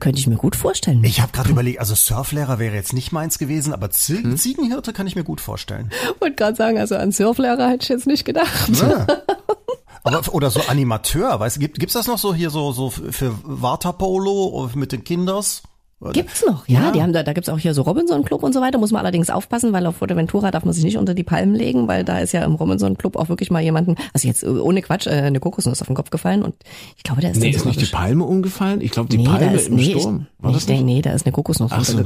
[0.00, 1.02] Könnte ich mir gut vorstellen.
[1.04, 5.06] Ich habe gerade überlegt, also Surflehrer wäre jetzt nicht meins gewesen, aber Zie Ziegenhirte kann
[5.06, 5.90] ich mir gut vorstellen.
[6.20, 8.70] wollte gerade sagen, also an Surflehrer hätte ich jetzt nicht gedacht.
[10.04, 13.34] Aber oder so Animateur, weißt du, gibt gibt's das noch so hier so so für
[13.42, 15.62] Waterpolo mit den Kinders?
[16.12, 18.60] Gibt's noch, ja, Die haben da, da gibt's auch hier so Robinson Club und so
[18.60, 18.78] weiter.
[18.78, 21.88] Muss man allerdings aufpassen, weil auf Fuerteventura darf man sich nicht unter die Palmen legen,
[21.88, 24.82] weil da ist ja im Robinson Club auch wirklich mal jemanden, also jetzt äh, ohne
[24.82, 26.54] Quatsch, äh, eine Kokosnuss auf den Kopf gefallen und
[26.96, 28.80] ich glaube, der ist Nee, ist nicht die Palme umgefallen?
[28.80, 30.26] Ich glaube, die Nee, Palme ist, im nee, Sturm.
[30.38, 30.94] War nee, das ich denke, nicht?
[30.96, 32.00] nee, da ist eine Kokosnuss Ach so.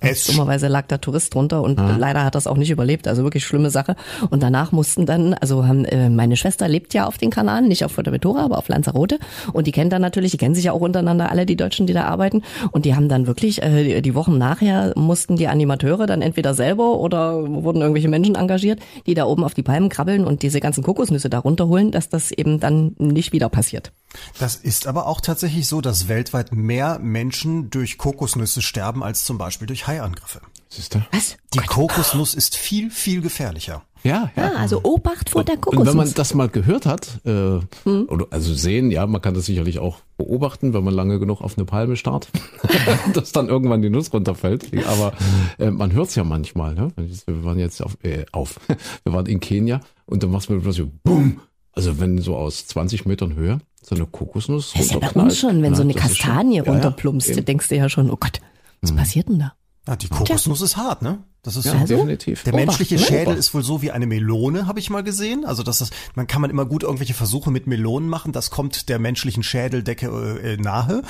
[0.00, 3.06] Es- Dummerweise lag da Tourist drunter und leider hat das auch nicht überlebt.
[3.06, 3.94] Also wirklich schlimme Sache.
[4.30, 7.84] Und danach mussten dann, also haben, äh, meine Schwester lebt ja auf den Kanaren, nicht
[7.84, 9.18] auf Fuerteventura, aber auf Lanzarote.
[9.52, 11.92] Und die kennen dann natürlich, die kennen sich ja auch untereinander alle, die Deutschen, die
[11.92, 12.42] da arbeiten.
[12.72, 16.54] Und die haben dann wirklich, äh, die- die Wochen nachher mussten die Animateure dann entweder
[16.54, 20.60] selber oder wurden irgendwelche Menschen engagiert, die da oben auf die Palmen krabbeln und diese
[20.60, 23.92] ganzen Kokosnüsse da runterholen, dass das eben dann nicht wieder passiert.
[24.38, 29.38] Das ist aber auch tatsächlich so, dass weltweit mehr Menschen durch Kokosnüsse sterben als zum
[29.38, 30.40] Beispiel durch Haiangriffe.
[30.68, 31.02] Siehst du?
[31.12, 31.36] Was?
[31.54, 33.82] Die Kokosnuss ist viel, viel gefährlicher.
[34.06, 34.52] Ja, ja.
[34.54, 36.14] Ah, also Obacht vor der Und wenn man Kokosnuss.
[36.14, 40.72] das mal gehört hat, äh, oder also sehen, ja, man kann das sicherlich auch beobachten,
[40.74, 42.28] wenn man lange genug auf eine Palme starrt,
[43.14, 44.70] dass dann irgendwann die Nuss runterfällt.
[44.86, 45.12] Aber
[45.58, 46.74] äh, man hört es ja manchmal.
[46.74, 46.92] Ne?
[47.26, 48.60] Wir waren jetzt auf, äh, auf,
[49.04, 51.40] wir waren in Kenia und dann machst du plötzlich so, bumm.
[51.72, 55.38] Also wenn so aus 20 Metern Höhe so eine Kokosnuss Das ist ja bei uns
[55.38, 57.88] schon, wenn so ne, eine das ist schon- Kastanie Ja, ja, runterplumpst, denkst du ja
[57.90, 58.40] schon, oh Gott,
[58.80, 59.52] was passiert denn da?
[59.86, 61.18] Ja, die Kokosnuss ist hart, ne?
[61.42, 61.86] Das ist Ja, so.
[61.86, 62.42] Definitiv.
[62.42, 63.00] Der Obacht, menschliche ne?
[63.00, 63.38] Schädel Obacht.
[63.38, 65.44] ist wohl so wie eine Melone, habe ich mal gesehen.
[65.44, 68.32] Also das ist, man kann man immer gut irgendwelche Versuche mit Melonen machen.
[68.32, 70.06] Das kommt der menschlichen Schädeldecke
[70.42, 71.02] äh, nahe.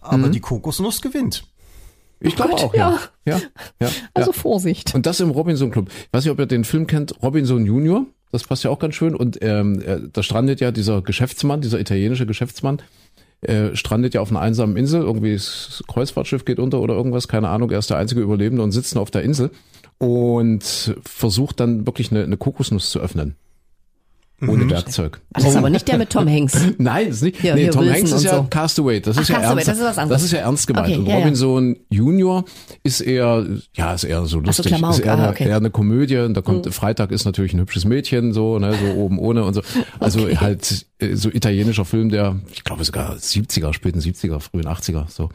[0.00, 0.32] Aber Mhm.
[0.32, 1.44] die Kokosnuss gewinnt.
[2.20, 2.98] Ich glaube auch, ja.
[3.24, 3.36] ja.
[3.36, 3.40] ja.
[3.80, 4.36] ja, Also ja.
[4.38, 4.94] Vorsicht.
[4.94, 5.88] Und das im Robinson Club.
[5.90, 8.04] Ich weiß nicht, ob ihr den Film kennt, Robinson Junior.
[8.30, 9.16] Das passt ja auch ganz schön.
[9.16, 12.80] Und ähm, äh, da strandet ja dieser Geschäftsmann, dieser italienische Geschäftsmann,
[13.42, 15.02] äh, strandet ja auf einer einsamen Insel.
[15.02, 17.70] Irgendwie das Kreuzfahrtschiff geht unter oder irgendwas, keine Ahnung.
[17.70, 19.50] Er ist der einzige Überlebende und sitzt nur auf der Insel.
[19.98, 23.36] und versucht dann wirklich eine, eine Kokosnuss zu öffnen.
[24.48, 25.20] Ohne Werkzeug.
[25.32, 26.58] Das ist aber nicht der mit Tom Hanks.
[26.78, 27.42] Nein, das ist nicht.
[27.42, 28.46] Ja, nee, hier Tom Wilson Hanks ist ja so.
[28.48, 29.00] Castaway.
[29.00, 29.68] Das ist Ach, ja Castaway, ernst.
[29.68, 30.22] das ist was anderes.
[30.22, 30.88] Das ist ja ernst gemeint.
[30.88, 31.18] Okay, und ja, ja.
[31.18, 32.44] Robinson Junior
[32.82, 34.66] ist eher, ja, ist eher so lustig.
[34.66, 35.44] Klamauk, ist eher, ah, eine, okay.
[35.44, 35.50] Mhm.
[35.50, 36.16] eher eine Komödie.
[36.18, 39.52] Und da kommt Freitag ist natürlich ein hübsches Mädchen, so, ne, so oben ohne und
[39.52, 39.60] so.
[40.00, 40.76] Also halt äh,
[41.14, 45.30] so italienischer Film, der, ich glaube sogar 70er, späten 70er, frühen 80er, so.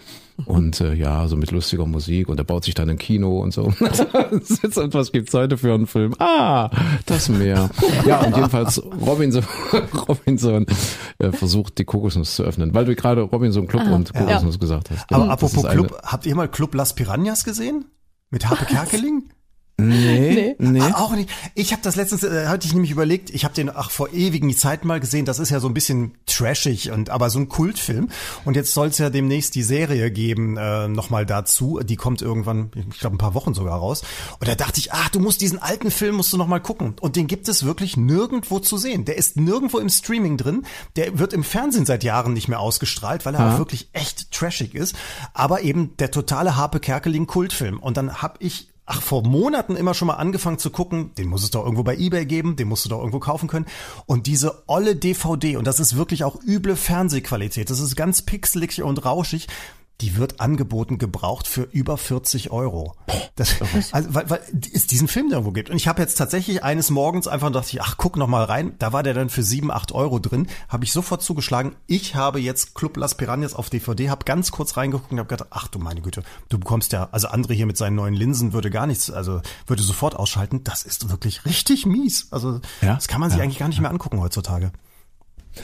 [0.46, 3.54] Und äh, ja, so mit lustiger Musik und er baut sich dann ein Kino und
[3.54, 3.72] so.
[4.42, 6.14] Sitzt und was gibt's heute für einen Film?
[6.20, 6.70] Ah,
[7.06, 7.70] das Meer.
[8.06, 9.46] Ja, und jedenfalls Robinson,
[10.10, 10.66] Robinson
[11.20, 15.06] äh, versucht die Kokosnuss zu öffnen, weil du gerade Robinson Club und Kokosnuss gesagt hast.
[15.10, 17.86] Aber Genau, das apropos Club, habt ihr mal Club Las Piranhas gesehen?
[18.30, 19.30] Mit Harpe Kerkeling?
[19.78, 20.80] Nee, nee.
[20.80, 21.30] Ah, auch nicht.
[21.54, 24.56] Ich habe das letztens, äh, hatte ich nämlich überlegt, ich habe den ach vor ewigen
[24.56, 28.08] Zeiten mal gesehen, das ist ja so ein bisschen trashig und aber so ein Kultfilm.
[28.46, 31.82] Und jetzt soll es ja demnächst die Serie geben, äh, nochmal dazu.
[31.84, 34.04] Die kommt irgendwann, ich glaube ein paar Wochen sogar raus.
[34.40, 36.96] Und da dachte ich, ach, du musst diesen alten Film musst du noch mal gucken.
[37.02, 39.04] Und den gibt es wirklich nirgendwo zu sehen.
[39.04, 40.64] Der ist nirgendwo im Streaming drin.
[40.96, 44.74] Der wird im Fernsehen seit Jahren nicht mehr ausgestrahlt, weil er auch wirklich echt trashig
[44.74, 44.96] ist.
[45.34, 47.80] Aber eben der totale Harpe Kerkeling Kultfilm.
[47.80, 51.44] Und dann habe ich ach, vor Monaten immer schon mal angefangen zu gucken, den muss
[51.44, 53.66] es doch irgendwo bei Ebay geben, den musst du doch irgendwo kaufen können.
[54.06, 58.84] Und diese olle DVD, und das ist wirklich auch üble Fernsehqualität, das ist ganz pixelig
[58.84, 59.48] und rauschig,
[60.02, 62.96] die wird angeboten, gebraucht für über 40 Euro.
[63.36, 63.56] Das,
[63.94, 64.42] also, weil, weil
[64.74, 65.70] es diesen Film irgendwo gibt.
[65.70, 68.74] Und ich habe jetzt tatsächlich eines Morgens einfach dachte ich, ach, guck noch mal rein.
[68.80, 70.48] Da war der dann für 7, 8 Euro drin.
[70.68, 71.76] Habe ich sofort zugeschlagen.
[71.88, 75.48] Ich habe jetzt Club Las Piranhas auf DVD, habe ganz kurz reingeguckt und habe gedacht,
[75.52, 78.70] ach du meine Güte, du bekommst ja, also André hier mit seinen neuen Linsen würde
[78.70, 80.64] gar nichts, also würde sofort ausschalten.
[80.64, 82.28] Das ist wirklich richtig mies.
[82.32, 82.96] Also Ja?
[82.96, 83.44] das kann man sich Ja.
[83.46, 84.72] eigentlich gar nicht mehr angucken heutzutage.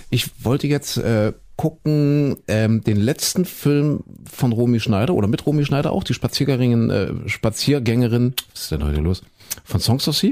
[0.09, 5.63] Ich wollte jetzt äh, gucken ähm, den letzten Film von Romy Schneider oder mit Romy
[5.63, 9.21] Schneider auch, die Spaziergängerin, äh, Spaziergängerin, was ist denn heute los?
[9.63, 10.31] Von Songs of Sea?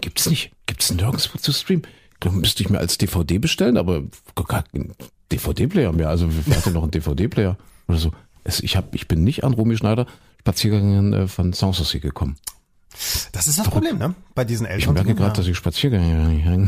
[0.00, 0.52] Gibt's nicht.
[0.66, 1.86] Gibt's nirgendwo zu streamen.
[2.20, 4.94] Glaube, müsste ich mir als DVD bestellen, aber gar keinen
[5.32, 6.08] DVD-Player mehr.
[6.08, 8.12] Also wer hat denn noch einen DVD-Player oder so?
[8.44, 10.06] Es, ich hab, ich bin nicht an Romy Schneider
[10.40, 12.36] Spaziergängerin äh, von Songs of Sea gekommen.
[13.32, 14.14] Das ist das Problem, ne?
[14.34, 14.94] Bei diesen Ich Eltern.
[14.94, 15.56] merke gerade, dass ich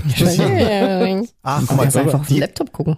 [0.09, 2.97] Spaziergängerin Ah, guck Du mal, kannst einfach auf dem die, Laptop gucken.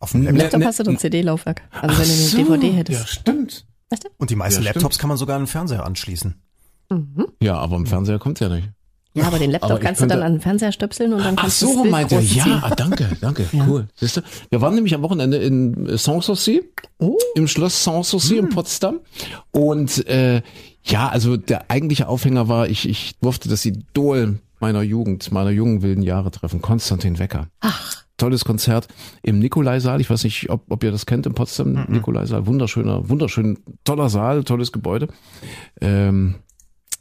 [0.00, 0.42] auf dem Laptop.
[0.42, 1.62] Laptop hast du doch ein CD-Laufwerk.
[1.80, 2.06] Also wenn
[2.46, 3.08] du eine DVD Ja, hättest.
[3.08, 3.66] stimmt.
[3.90, 4.08] Weißt du?
[4.18, 4.82] Und die meisten Ja, stimmt.
[4.82, 6.34] Laptops kann man sogar an den Fernseher anschließen.
[7.42, 8.68] Ja, aber im Fernseher kommt's ja nicht.
[9.16, 11.34] Ja, aber den Laptop Aber ich kannst du dann an den Fernseher stöpseln und dann
[11.36, 12.20] Ach kannst du so, das Bild meint er.
[12.20, 13.86] Ja, danke, danke, cool.
[13.94, 14.22] Siehst du?
[14.50, 16.62] Wir waren nämlich am Wochenende in Sanssouci,
[16.98, 17.16] Oh.
[17.36, 19.00] im Schloss Sanssouci in Potsdam.
[19.52, 20.42] Und äh,
[20.84, 25.82] ja, also der eigentliche Aufhänger war, ich, ich durfte das Idol meiner Jugend, meiner jungen
[25.82, 27.48] wilden Jahre treffen, Konstantin Wecker.
[27.60, 28.04] Ach.
[28.16, 28.86] Tolles Konzert
[29.22, 30.00] im Nikolaisaal.
[30.00, 31.86] Ich weiß nicht, ob, ob ihr das kennt in Potsdam.
[31.88, 35.08] Nikolaisaal, wunderschöner, wunderschön, toller Saal, tolles Gebäude.
[35.80, 36.36] Ähm,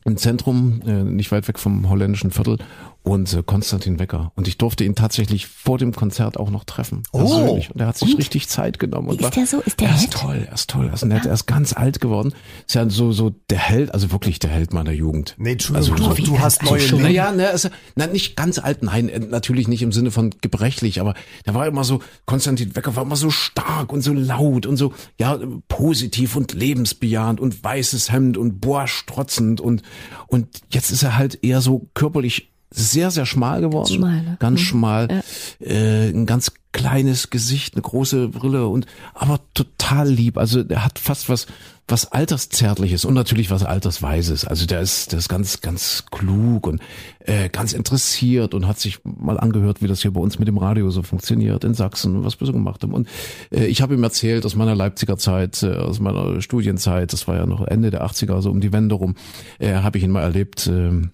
[0.05, 2.57] im Zentrum, äh, nicht weit weg vom holländischen Viertel
[3.03, 4.31] und äh, Konstantin Wecker.
[4.35, 7.03] Und ich durfte ihn tatsächlich vor dem Konzert auch noch treffen.
[7.11, 7.19] Oh.
[7.19, 7.69] Persönlich.
[7.71, 9.09] Und er hat sich richtig Zeit genommen.
[9.09, 9.59] Und Ist war, der so?
[9.59, 11.99] Ist der er ist toll, er ist toll, er ist nett, er ist ganz alt
[11.99, 12.33] geworden.
[12.65, 15.35] Ist ja so, so der Held, also wirklich der Held meiner Jugend.
[15.37, 16.79] Nee, Entschuldigung, Also, du, so- du hast neue.
[16.79, 17.01] Linken.
[17.03, 21.01] naja, ne, also, na, nicht ganz alt, nein, äh, natürlich nicht im Sinne von gebrechlich,
[21.01, 21.13] aber
[21.45, 24.93] der war immer so, Konstantin Wecker war immer so stark und so laut und so,
[25.19, 25.37] ja,
[25.67, 29.81] positiv und lebensbejahend und weißes Hemd und boah, strotzend und,
[30.27, 33.93] und jetzt ist er halt eher so körperlich sehr, sehr schmal geworden.
[33.93, 34.37] Schmal, ne?
[34.39, 35.23] Ganz schmal,
[35.59, 40.37] äh, ein ganz kleines Gesicht, eine große Brille und, aber total lieb.
[40.37, 41.45] Also, der hat fast was,
[41.87, 44.45] was Alterszärtliches und natürlich was Altersweises.
[44.45, 46.81] Also der ist, der ist ganz, ganz klug und
[47.19, 50.57] äh, ganz interessiert und hat sich mal angehört, wie das hier bei uns mit dem
[50.57, 52.93] Radio so funktioniert in Sachsen, was wir so gemacht haben.
[52.93, 53.09] Und
[53.51, 57.35] äh, ich habe ihm erzählt aus meiner Leipziger Zeit, äh, aus meiner Studienzeit, das war
[57.35, 59.15] ja noch Ende der 80er, so um die Wende rum,
[59.59, 60.67] äh, habe ich ihn mal erlebt.
[60.67, 61.09] Äh,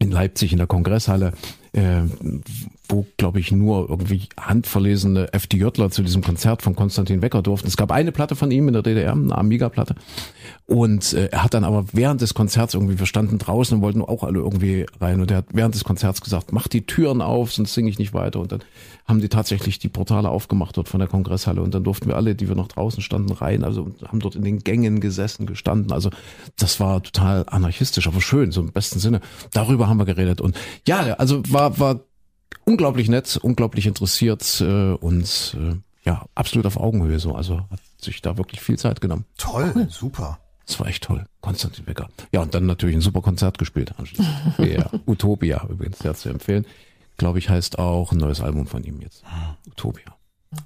[0.00, 1.32] in Leipzig in der Kongresshalle,
[1.72, 2.02] äh,
[2.90, 7.68] wo, glaube ich, nur irgendwie handverlesene FDJler zu diesem Konzert von Konstantin Wecker durften.
[7.68, 9.94] Es gab eine Platte von ihm in der DDR, eine Amiga-Platte.
[10.66, 14.02] Und äh, er hat dann aber während des Konzerts irgendwie, wir standen draußen und wollten
[14.02, 15.20] auch alle irgendwie rein.
[15.20, 18.14] Und er hat während des Konzerts gesagt, mach die Türen auf, sonst singe ich nicht
[18.14, 18.40] weiter.
[18.40, 18.60] Und dann
[19.06, 21.62] haben die tatsächlich die Portale aufgemacht dort von der Kongresshalle.
[21.62, 23.64] Und dann durften wir alle, die wir noch draußen standen, rein.
[23.64, 25.92] Also haben dort in den Gängen gesessen, gestanden.
[25.92, 26.10] Also
[26.58, 29.20] das war total anarchistisch, aber schön, so im besten Sinne.
[29.52, 30.40] Darüber haben wir geredet.
[30.40, 32.00] Und ja, also war, war
[32.64, 35.76] unglaublich nett, unglaublich interessiert äh, und äh,
[36.08, 37.34] ja, absolut auf Augenhöhe so.
[37.34, 39.24] Also hat sich da wirklich viel Zeit genommen.
[39.36, 40.38] Toll, super.
[40.66, 41.26] Das war echt toll.
[41.40, 42.08] Konstantin Becker.
[42.32, 43.92] Ja, und dann natürlich ein super Konzert gespielt.
[43.98, 44.28] anschließend.
[44.58, 46.64] ja, Utopia übrigens, sehr zu empfehlen.
[47.16, 49.24] Glaube ich, heißt auch ein neues Album von ihm jetzt.
[49.66, 50.16] Utopia.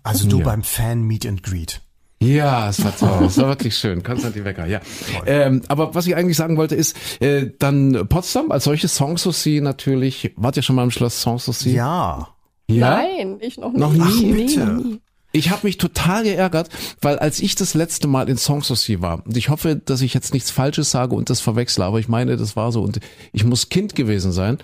[0.03, 0.45] Also du Ja.
[0.45, 1.81] beim Fan Meet and Greet.
[2.25, 3.27] Ja, es war toll.
[3.27, 4.03] Es war wirklich schön.
[4.03, 4.81] Konstantin Wecker, ja.
[5.27, 10.33] Ähm, aber was ich eigentlich sagen wollte ist, äh, dann Potsdam als solches Sanssouci natürlich.
[10.37, 11.73] Wart ihr schon mal im Schloss Sanssouci?
[11.73, 12.29] Ja.
[12.69, 12.91] Ja?
[12.97, 13.81] Nein, ich noch nicht.
[13.81, 14.01] Noch nie?
[14.03, 15.01] Ach, noch nie.
[15.33, 16.69] Ich habe mich total geärgert,
[17.01, 20.33] weil als ich das letzte Mal in Sanssouci war, und ich hoffe, dass ich jetzt
[20.33, 23.01] nichts Falsches sage und das verwechsle, aber ich meine, das war so und
[23.33, 24.59] ich muss Kind gewesen sein.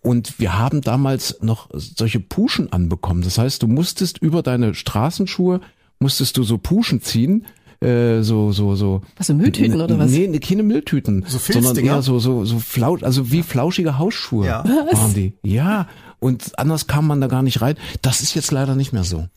[0.00, 3.22] Und wir haben damals noch solche Puschen anbekommen.
[3.22, 5.60] Das heißt, du musstest über deine Straßenschuhe,
[6.04, 7.46] musstest du so Puschen ziehen,
[7.80, 9.00] äh, so, so, so.
[9.16, 10.10] Was, so Mülltüten oder was?
[10.10, 11.24] Nee, keine Mülltüten.
[11.26, 11.94] So sondern Filzdinger?
[11.96, 14.64] eher so, so, so flausch, also wie flauschige Hausschuhe Ja.
[14.64, 15.32] waren die.
[15.42, 15.88] Ja.
[16.24, 17.74] Und anders kam man da gar nicht rein.
[18.00, 19.28] Das ist jetzt leider nicht mehr so.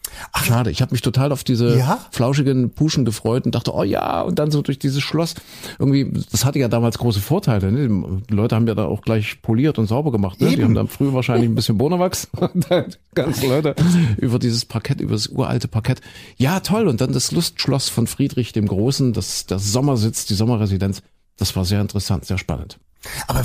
[0.41, 0.71] Schade.
[0.71, 2.00] Ich habe mich total auf diese Ja?
[2.12, 5.36] flauschigen Puschen gefreut und dachte, oh ja, und dann so durch dieses Schloss.
[5.80, 7.73] Irgendwie, das hatte ja damals große Vorteile.
[7.73, 8.21] Ne?
[8.30, 10.39] Die Leute haben ja da auch gleich poliert und sauber gemacht.
[10.39, 10.56] Ne?
[10.56, 13.76] Die haben dann früher wahrscheinlich ein bisschen Bonawachs und dann ganz Leute
[14.15, 16.00] über dieses Parkett, über das uralte Parkett.
[16.38, 16.88] Ja, toll.
[16.88, 21.02] Und dann das Lustschloss von Friedrich dem Großen, das, das Sommersitz, die Sommerresidenz.
[21.36, 22.80] Das war sehr interessant, sehr spannend.
[23.27, 23.43] Aber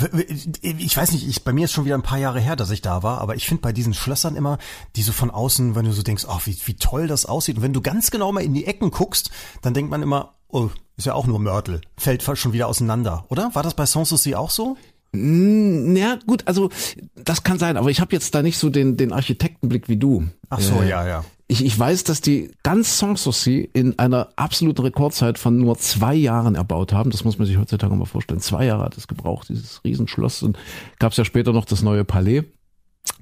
[0.62, 2.82] ich weiß nicht, ich, bei mir ist schon wieder ein paar Jahre her, dass ich
[2.82, 4.58] da war, aber ich finde bei diesen Schlössern immer,
[4.96, 7.56] die so von außen, wenn du so denkst, ach, wie, wie toll das aussieht.
[7.56, 10.70] Und wenn du ganz genau mal in die Ecken guckst, dann denkt man immer, oh,
[10.96, 11.80] ist ja auch nur Mörtel.
[11.96, 13.54] Fällt schon wieder auseinander, oder?
[13.54, 14.76] War das bei Sanssouci auch so?
[15.14, 16.70] Ja, gut, also
[17.14, 20.28] das kann sein, aber ich habe jetzt da nicht so den, den Architektenblick wie du.
[20.48, 21.24] Ach so, ja, ja.
[21.52, 26.54] Ich, ich weiß, dass die ganz Sanssouci in einer absoluten Rekordzeit von nur zwei Jahren
[26.54, 27.10] erbaut haben.
[27.10, 28.40] Das muss man sich heutzutage mal vorstellen.
[28.40, 30.42] Zwei Jahre hat es gebraucht, dieses Riesenschloss.
[30.42, 30.58] Und
[30.98, 32.44] gab es ja später noch das neue Palais,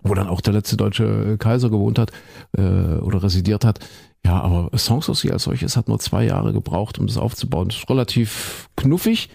[0.04, 2.12] wo dann auch der letzte deutsche Kaiser gewohnt hat
[2.56, 3.80] äh, oder residiert hat.
[4.24, 7.70] Ja, aber Sanssouci als solches hat nur zwei Jahre gebraucht, um das aufzubauen.
[7.70, 9.30] Das ist relativ knuffig.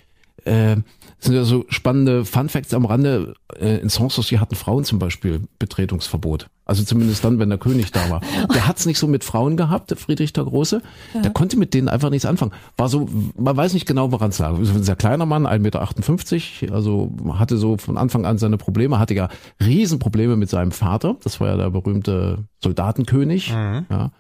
[0.46, 0.78] Äh,
[1.20, 3.34] sind ja so spannende Fun Facts am Rande.
[3.60, 6.48] Äh, in Sanssouci hatten Frauen zum Beispiel Betretungsverbot.
[6.66, 8.22] Also zumindest dann, wenn der König da war.
[8.54, 10.82] Der hat's nicht so mit Frauen gehabt, der Friedrich der Große.
[11.24, 12.54] Der konnte mit denen einfach nichts anfangen.
[12.76, 14.56] War so, man weiß nicht genau, woran es lag.
[14.56, 19.14] Ein sehr kleiner Mann, 1,58 Meter, also hatte so von Anfang an seine Probleme, hatte
[19.14, 19.30] ja
[19.64, 21.18] Riesenprobleme mit seinem Vater.
[21.24, 23.50] Das war ja der berühmte Soldatenkönig.
[23.50, 24.12] Ja.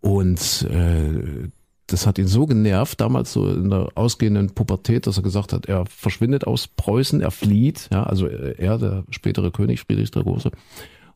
[0.00, 1.48] Und äh,
[1.86, 5.66] das hat ihn so genervt, damals so in der ausgehenden Pubertät, dass er gesagt hat,
[5.66, 10.50] er verschwindet aus Preußen, er flieht, ja, also er, der spätere König, Friedrich der Große.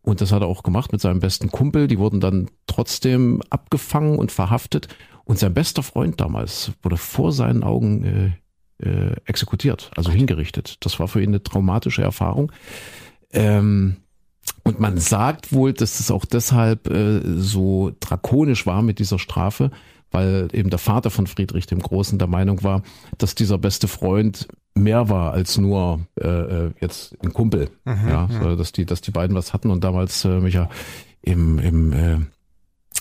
[0.02, 1.86] Und das hat er auch gemacht mit seinem besten Kumpel.
[1.86, 4.88] Die wurden dann trotzdem abgefangen und verhaftet.
[5.24, 8.30] Und sein bester Freund damals wurde vor seinen Augen äh,
[8.88, 10.76] äh, exekutiert, also hingerichtet.
[10.80, 12.52] Das war für ihn eine traumatische Erfahrung.
[13.32, 13.96] Ähm,
[14.62, 19.70] und man sagt wohl, dass es auch deshalb äh, so drakonisch war mit dieser Strafe,
[20.10, 22.82] weil eben der Vater von Friedrich dem Großen der Meinung war,
[23.18, 27.70] dass dieser beste Freund mehr war als nur äh, äh, jetzt ein Kumpel.
[27.84, 30.68] ja, so, dass die, dass die beiden was hatten und damals äh, Micha
[31.22, 32.18] im, im äh,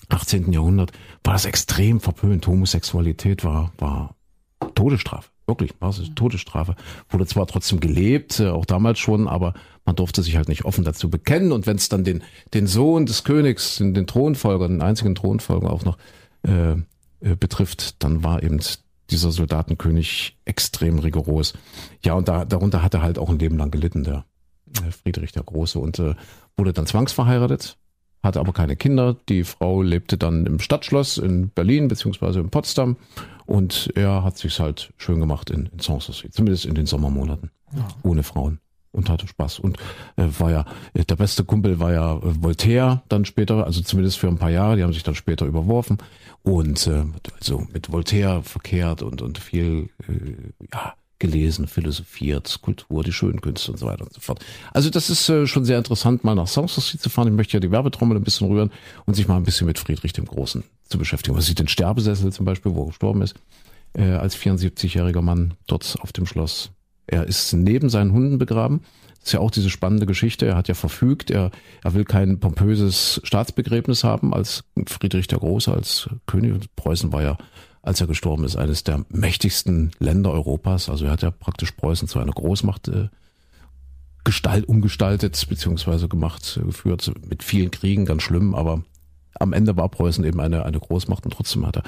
[0.10, 0.52] 18.
[0.52, 0.91] Jahrhundert
[1.24, 2.48] war das extrem verpönt.
[2.48, 4.15] Homosexualität war, war
[4.76, 5.30] Todesstrafe.
[5.46, 6.76] Wirklich, war es Todesstrafe.
[7.10, 9.54] Wurde zwar trotzdem gelebt, äh, auch damals schon, aber
[9.86, 11.52] man durfte sich halt nicht offen dazu bekennen.
[11.54, 15.72] Und wenn es dann den, den Sohn des Königs, den, den Thronfolger, den einzigen Thronfolger
[15.72, 15.98] auch noch
[16.43, 16.76] äh,
[17.22, 18.60] äh, betrifft, dann war eben
[19.10, 21.54] dieser Soldatenkönig extrem rigoros.
[22.04, 24.26] Ja, und da, darunter hat er halt auch ein Leben lang gelitten, der
[24.86, 26.16] äh, Friedrich der Große, und äh,
[26.58, 27.78] wurde dann zwangsverheiratet,
[28.24, 29.16] hatte aber keine Kinder.
[29.30, 32.98] Die Frau lebte dann im Stadtschloss in Berlin beziehungsweise in Potsdam
[33.46, 37.52] und er hat sich's halt schön gemacht in, in Sanssouci, zumindest in den Sommermonaten,
[38.04, 38.60] ohne Frauen
[38.98, 39.78] und hatte Spaß und
[40.18, 44.18] äh, war ja äh, der beste Kumpel war ja äh, Voltaire dann später, also zumindest
[44.20, 44.76] für ein paar Jahre.
[44.76, 45.98] Die haben sich dann später überworfen
[46.44, 47.06] und äh,
[47.40, 53.72] also mit Voltaire verkehrt und und viel äh, ja gelesen, philosophiert, Kultur, die schönen Künste
[53.72, 54.44] und so weiter und so fort.
[54.72, 57.28] Also das ist äh, schon sehr interessant, mal nach Sanssouci zu fahren.
[57.28, 58.72] Ich möchte ja die Werbetrommel ein bisschen rühren
[59.06, 61.34] und sich mal ein bisschen mit Friedrich dem Großen zu beschäftigen.
[61.34, 63.36] Man sieht den Sterbesessel zum Beispiel, wo er gestorben ist,
[63.94, 66.72] äh, als 74-jähriger Mann dort auf dem Schloss.
[67.08, 68.82] Er ist neben seinen Hunden begraben.
[69.20, 70.46] Das ist ja auch diese spannende Geschichte.
[70.46, 71.52] Er hat ja verfügt, er,
[71.84, 76.54] er will kein pompöses Staatsbegräbnis haben als Friedrich der Große, als König.
[76.76, 77.38] Preußen war ja,
[77.82, 80.89] als er gestorben ist, eines der mächtigsten Länder Europas.
[80.89, 83.08] Also er hat ja praktisch Preußen zu einer Großmacht äh,
[84.24, 88.84] gestalt, umgestaltet, beziehungsweise gemacht, äh, geführt, mit vielen Kriegen, ganz schlimm, aber
[89.39, 91.84] am Ende war Preußen eben eine, eine Großmacht und trotzdem hat er,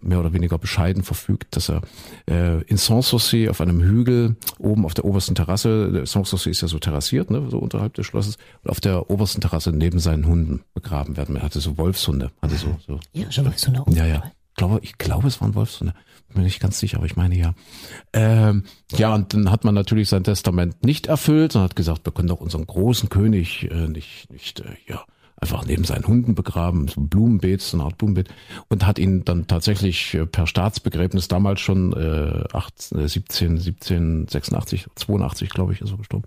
[0.00, 1.82] mehr oder weniger bescheiden verfügt, dass er
[2.28, 6.78] äh, in Sanssouci auf einem Hügel oben auf der obersten Terrasse, Sanssouci ist ja so
[6.78, 11.16] terrassiert, ne, so unterhalb des Schlosses, und auf der obersten Terrasse neben seinen Hunden begraben
[11.16, 11.36] werden.
[11.36, 14.22] Er hatte so Wolfshunde, hatte so, so Ja, schon mal so eine ja, ja.
[14.50, 15.94] Ich glaube, ich glaube, es waren Wolfshunde.
[16.28, 17.54] Bin mir nicht ganz sicher, aber ich meine ja.
[18.12, 22.12] Ähm, ja, und dann hat man natürlich sein Testament nicht erfüllt und hat gesagt, wir
[22.12, 25.04] können doch unseren großen König äh, nicht, nicht äh, ja,
[25.42, 28.28] einfach neben seinen Hunden begraben, so ein Blumenbeet, so eine Art Blumenbeet,
[28.68, 34.28] und hat ihn dann tatsächlich äh, per Staatsbegräbnis damals schon äh, 18, äh, 17, 17,
[34.28, 36.24] 86, 82, glaube ich, ist er gestorben.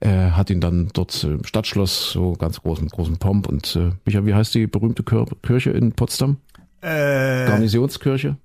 [0.00, 4.24] Äh, hat ihn dann dort im Stadtschloss so ganz großen großen Pomp und äh, Micha,
[4.24, 6.38] wie heißt die berühmte Kir Kirche in Potsdam?
[6.80, 8.36] Äh, Garnisonskirche.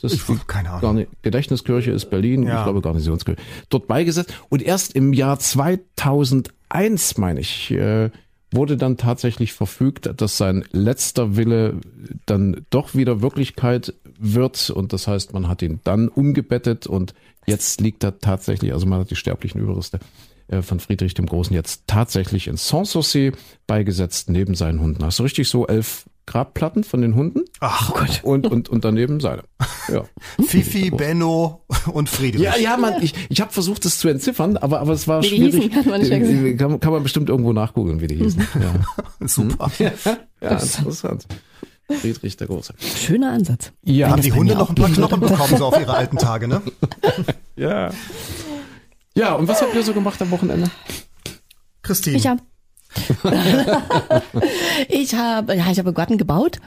[0.00, 0.80] Das ich, die keine Ahnung.
[0.80, 2.58] Garni Gedächtniskirche ist Berlin, Ja.
[2.58, 3.40] ich glaube Garnisonskirche.
[3.68, 8.10] Dort beigesetzt und erst im Jahr 2001, meine ich, äh,
[8.54, 11.80] wurde dann tatsächlich verfügt, dass sein letzter Wille
[12.26, 17.14] dann doch wieder Wirklichkeit wird und das heißt, man hat ihn dann umgebettet und
[17.46, 19.98] jetzt liegt er tatsächlich, also man hat die sterblichen Überreste
[20.48, 23.32] äh, von Friedrich dem Großen jetzt tatsächlich in Sanssouci
[23.66, 25.04] beigesetzt neben seinen Hunden.
[25.04, 27.42] Hast du richtig so elf Grabplatten von den Hunden?
[27.60, 28.20] Ach Gott.
[28.24, 29.42] und, und, und daneben seine.
[29.92, 30.04] Ja.
[30.46, 32.42] Fifi, Benno und Friedrich.
[32.42, 35.28] Ja, ja, man, ich, ich habe versucht, das zu entziffern, aber, aber es war Wie
[35.28, 35.64] die schwierig.
[35.64, 36.56] hießen, hat man nicht gesehen.
[36.56, 38.46] kann, kann man bestimmt irgendwo nachgoogeln, wie die hießen.
[39.20, 39.70] Ja, Super.
[39.78, 41.26] ja interessant.
[42.00, 42.74] Friedrich der Große.
[42.78, 43.72] Schöner Ansatz.
[43.82, 46.62] Ja, Haben die Hunde noch ein paar Knochen bekommen, so auf ihre alten Tage, ne?
[47.56, 47.90] ja.
[49.16, 50.70] Ja, und was habt ihr so gemacht am Wochenende?
[51.82, 52.16] Christine.
[52.16, 52.40] Ich habe
[54.88, 56.58] ich habe ja, ich habe einen Garten gebaut.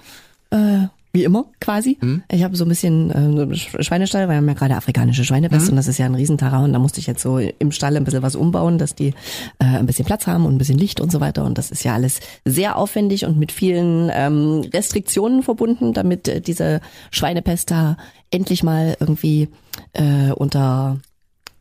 [0.50, 1.98] Äh, wie immer quasi.
[2.32, 5.70] Ich habe so ein bisschen äh, Sch- Schweinestall, weil wir haben ja gerade afrikanische Schweinepest
[5.70, 6.74] und das ist ja ein Riesenterrain.
[6.74, 9.14] Da musste ich jetzt so im Stall ein bisschen was umbauen, dass die
[9.58, 11.44] äh, ein bisschen Platz haben und ein bisschen Licht und so weiter.
[11.46, 16.40] Und das ist ja alles sehr aufwendig und mit vielen ähm, Restriktionen verbunden, damit äh,
[16.40, 17.98] diese Schweinepest da
[18.30, 19.48] endlich mal irgendwie
[19.94, 21.00] äh, unter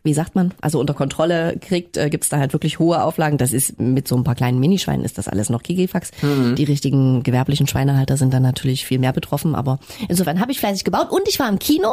[0.06, 3.36] wie sagt man, also unter Kontrolle kriegt, äh, gibt's da halt wirklich hohe Auflagen.
[3.36, 6.12] Das ist mit so ein paar kleinen Minischweinen ist das alles noch Gigifax.
[6.22, 10.84] Die richtigen gewerblichen Schweinehalter sind dann natürlich viel mehr betroffen, aber insofern habe ich fleißig
[10.84, 11.90] gebaut und ich war im Kino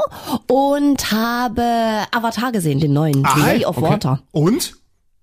[0.48, 1.64] und habe
[2.12, 3.90] Avatar gesehen, den neuen, Ah, Way of okay.
[3.90, 4.22] Water.
[4.32, 4.76] Und?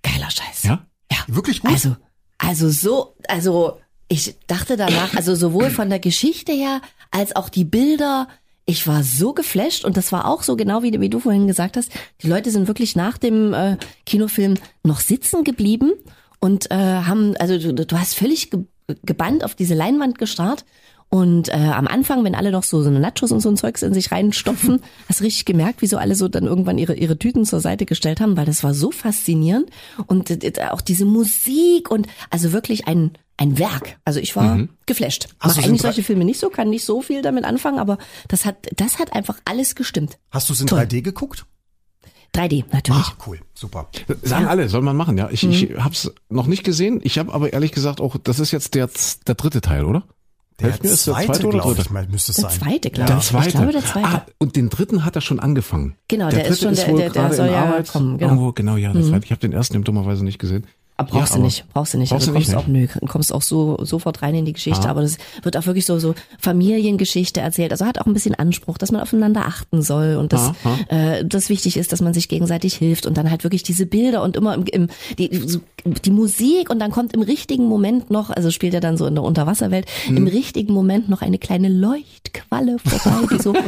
[0.03, 0.65] Geiler Scheiß.
[0.65, 0.81] Ja?
[1.11, 1.19] Ja.
[1.29, 1.71] Wirklich gut?
[1.71, 1.97] Also,
[2.39, 6.81] also so, also ich dachte danach, also sowohl von der Geschichte her
[7.13, 8.27] als auch die Bilder,
[8.71, 11.77] ich war so geflasht und das war auch so genau wie, wie du vorhin gesagt
[11.77, 11.91] hast.
[12.23, 14.55] Die Leute sind wirklich nach dem äh, Kinofilm
[14.85, 15.93] noch sitzen geblieben
[16.39, 18.65] und äh, haben, also du, du hast völlig ge
[19.05, 20.65] gebannt auf diese Leinwand gestarrt.
[21.11, 23.95] Und äh, am Anfang, wenn alle noch so, so Nachos und so ein Zeugs in
[23.95, 27.45] sich reinstopfen, hast du richtig gemerkt, wie so alle so dann irgendwann ihre, ihre Tüten
[27.45, 29.71] zur Seite gestellt haben, weil das war so faszinierend.
[30.07, 33.99] Und äh, auch diese Musik und also wirklich ein, ein Werk.
[34.05, 35.29] Also ich war geflasht.
[35.41, 37.97] Hast Mach du eigentlich solche Filme nicht so, kann nicht so viel damit anfangen, aber
[38.29, 40.19] das hat, das hat einfach alles gestimmt.
[40.31, 40.81] Hast du es in Toll.
[40.81, 41.47] 3D geguckt?
[42.35, 43.03] 3D natürlich.
[43.03, 43.41] Ah, cool.
[43.55, 43.89] Super.
[44.23, 45.29] Sagen alle, soll man machen, ja.
[45.33, 45.51] Ich, Mhm.
[45.51, 47.01] ich hab's noch nicht gesehen.
[47.03, 48.89] Ich habe aber ehrlich gesagt auch, das ist jetzt der,
[49.27, 50.05] der dritte Teil, oder?
[50.61, 51.81] Der Helft mir, ist der zweite, zweite oder glaube dritte?
[51.87, 52.61] ich mal, müsste es Der sein.
[52.61, 53.25] zweite, glaube Der ich.
[53.25, 53.49] zweite.
[53.49, 54.07] Ich glaube, der zweite.
[54.07, 55.97] Ah, und den dritten hat er schon angefangen.
[56.09, 57.89] Genau, der ist dritte schon- der- wohl der- der gerade soll in ja Arbeit.
[57.89, 58.31] kommen, genau.
[58.31, 58.93] Irgendwo, genau, ja.
[58.93, 59.25] Der zweite.
[59.25, 60.67] Ich habe den ersten eben dummerweise nicht gesehen.
[61.01, 62.11] Aber brauchst Ja, du aber- nicht, brauchst du nicht.
[62.11, 62.85] Brauchst also du nicht, kommst ne?
[62.93, 64.91] auch nö, kommst auch so sofort rein in die Geschichte, Ah.
[64.91, 67.73] aber das wird auch wirklich so so Familiengeschichte erzählt.
[67.73, 71.25] Also hat auch ein bisschen Anspruch, dass man aufeinander achten soll und dass Ah, äh,
[71.25, 74.37] das wichtig ist, dass man sich gegenseitig hilft und dann halt wirklich diese Bilder und
[74.37, 78.51] immer im, im die, so, die Musik und dann kommt im richtigen Moment noch, also
[78.51, 80.17] spielt er dann so in der Unterwasserwelt, Hm.
[80.19, 83.55] im richtigen Moment noch eine kleine Leuchtqualle vorbei, die so.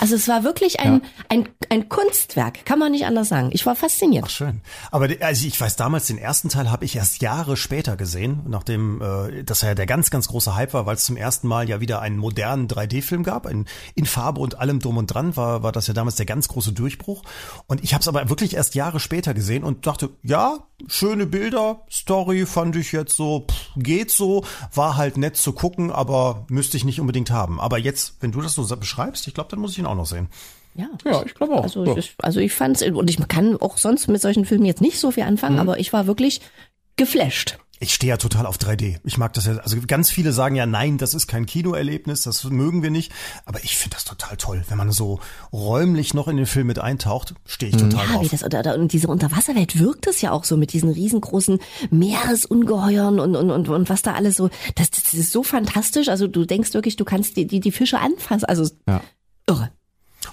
[0.00, 3.50] Also es war wirklich ein, ein ein Kunstwerk, kann man nicht anders sagen.
[3.52, 4.24] Ich war fasziniert.
[4.26, 4.60] Ach, schön.
[4.90, 9.00] Aber also ich weiß damals, den ersten Teil habe ich erst Jahre später gesehen, nachdem
[9.00, 11.80] äh, das ja der ganz, ganz große Hype war, weil es zum ersten Mal ja
[11.80, 15.72] wieder einen modernen 3D-Film gab, in, in Farbe und allem drum und dran, war, war
[15.72, 17.22] das ja damals der ganz große Durchbruch.
[17.66, 21.82] Und ich habe es aber wirklich erst Jahre später gesehen und dachte, ja, schöne Bilder,
[21.90, 26.76] Story fand ich jetzt so, pff, geht so, war halt nett zu gucken, aber müsste
[26.76, 27.60] ich nicht unbedingt haben.
[27.60, 30.06] Aber jetzt, wenn du das so beschreibst, ich glaube, dann muss ich ihn auch noch
[30.06, 30.28] sehen.
[30.74, 30.88] Ja.
[31.04, 31.62] Ja, ich glaube auch.
[31.62, 31.96] Also, Ja.
[31.96, 35.10] ich, also ich fand's, und ich kann auch sonst mit solchen Filmen jetzt nicht so
[35.10, 35.28] viel Mhm.
[35.30, 36.40] anfangen, aber ich war wirklich
[36.96, 37.58] geflasht.
[37.80, 38.98] Ich stehe ja total auf 3D.
[39.04, 39.56] Ich mag das ja.
[39.56, 43.12] Also ganz viele sagen ja, nein, das ist kein Kinoerlebnis, das mögen wir nicht.
[43.46, 45.18] Aber ich finde das total toll, wenn man so
[45.52, 48.28] räumlich noch in den Film mit eintaucht, stehe ich total Ja, wie drauf.
[48.30, 51.58] das, oder, oder, und diese Unterwasserwelt wirkt es ja auch so mit diesen riesengroßen
[51.90, 56.08] Meeresungeheuern und, und, und, und was da alles so, das, das ist so fantastisch.
[56.08, 58.44] Also du denkst wirklich, du kannst die, die, die Fische anfassen.
[58.46, 59.02] Also Ja.
[59.48, 59.70] irre.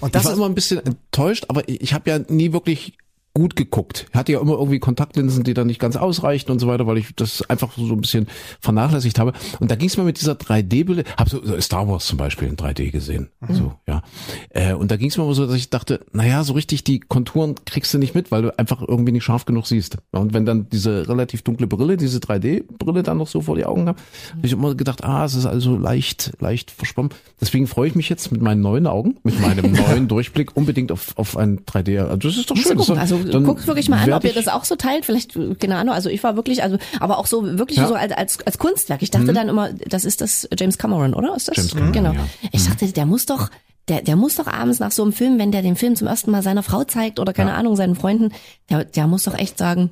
[0.02, 2.98] Und das ist immer ein bisschen enttäuscht, aber ich habe ja nie wirklich
[3.34, 4.06] gut geguckt.
[4.10, 6.98] Ich hatte ja immer irgendwie Kontaktlinsen, die dann nicht ganz ausreichten und so weiter, weil
[6.98, 8.26] ich das einfach so ein bisschen
[8.60, 9.32] vernachlässigt habe.
[9.58, 12.56] Und da ging es mir mit dieser 3D-Bilder, habe so Star Wars zum Beispiel in
[12.56, 13.30] 3D gesehen.
[13.48, 14.02] So, ja.
[14.50, 17.54] Äh, und da ging es mir so, dass ich dachte, naja, so richtig die Konturen
[17.64, 19.98] kriegst du nicht mit, weil du einfach irgendwie nicht scharf genug siehst.
[20.10, 23.88] Und wenn dann diese relativ dunkle Brille, diese 3D-Brille dann noch so vor die Augen
[23.88, 23.98] habe,
[24.36, 27.12] habe ich immer gedacht, ah, es ist also leicht, leicht verschwommen.
[27.40, 31.16] Deswegen freue ich mich jetzt mit meinen neuen Augen, mit meinem neuen Durchblick unbedingt auf,
[31.16, 31.98] auf ein 3D.
[31.98, 32.78] Also das ist doch schön.
[32.78, 35.04] Also Dann guckt wirklich mal an, ob ihr das auch so teilt.
[35.04, 37.84] Vielleicht, keine Ahnung, also ich war wirklich, also, aber auch so, wirklich Ja.
[37.84, 37.88] Mhm.
[37.88, 39.02] so als, als, als Kunstwerk.
[39.02, 41.34] Ich dachte dann immer, das ist das James Cameron, oder?
[41.36, 41.56] Ist das?
[41.56, 42.12] James Cameron, genau.
[42.12, 42.20] ja.
[42.22, 42.28] Mhm.
[42.52, 43.50] Ich dachte, der muss doch,
[43.88, 46.30] der, der muss doch abends nach so einem Film, wenn der den Film zum ersten
[46.30, 48.30] Mal seiner Frau zeigt oder keine Ahnung, seinen Freunden,
[48.70, 49.90] der, der muss doch echt sagen,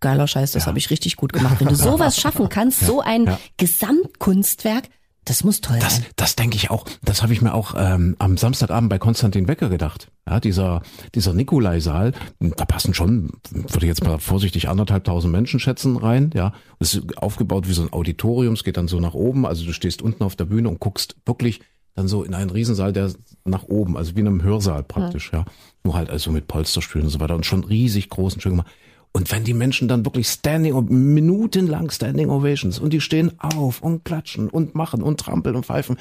[0.00, 1.56] geiler Scheiß, das habe ich richtig gut gemacht.
[1.58, 3.38] Wenn du sowas schaffen kannst, so ein Ja.
[3.56, 4.84] Gesamtkunstwerk,
[5.26, 6.06] das muss toll Das, sein.
[6.16, 6.86] das denke ich auch.
[7.02, 10.10] Das habe ich mir auch ähm, am Samstagabend bei Konstantin Wecker gedacht.
[10.28, 10.82] Ja, dieser,
[11.14, 16.30] dieser Nikolai-Saal, da passen schon, würde ich jetzt mal vorsichtig anderthalbtausend Menschen schätzen rein.
[16.34, 18.54] Ja, es ist aufgebaut wie so ein Auditorium.
[18.54, 19.46] Es geht dann so nach oben.
[19.46, 21.60] Also du stehst unten auf der Bühne und guckst wirklich
[21.94, 23.10] dann so in einen Riesensaal, der
[23.44, 25.30] nach oben, also wie in einem Hörsaal praktisch.
[25.32, 25.44] Ja,
[25.82, 28.68] nur halt also mit Polsterstühlen und so weiter und schon riesig großen schön gemacht.
[29.16, 34.04] Und wenn die Menschen dann wirklich standing, minutenlang standing ovations und die stehen auf und
[34.04, 35.96] klatschen und machen und trampeln und pfeifen,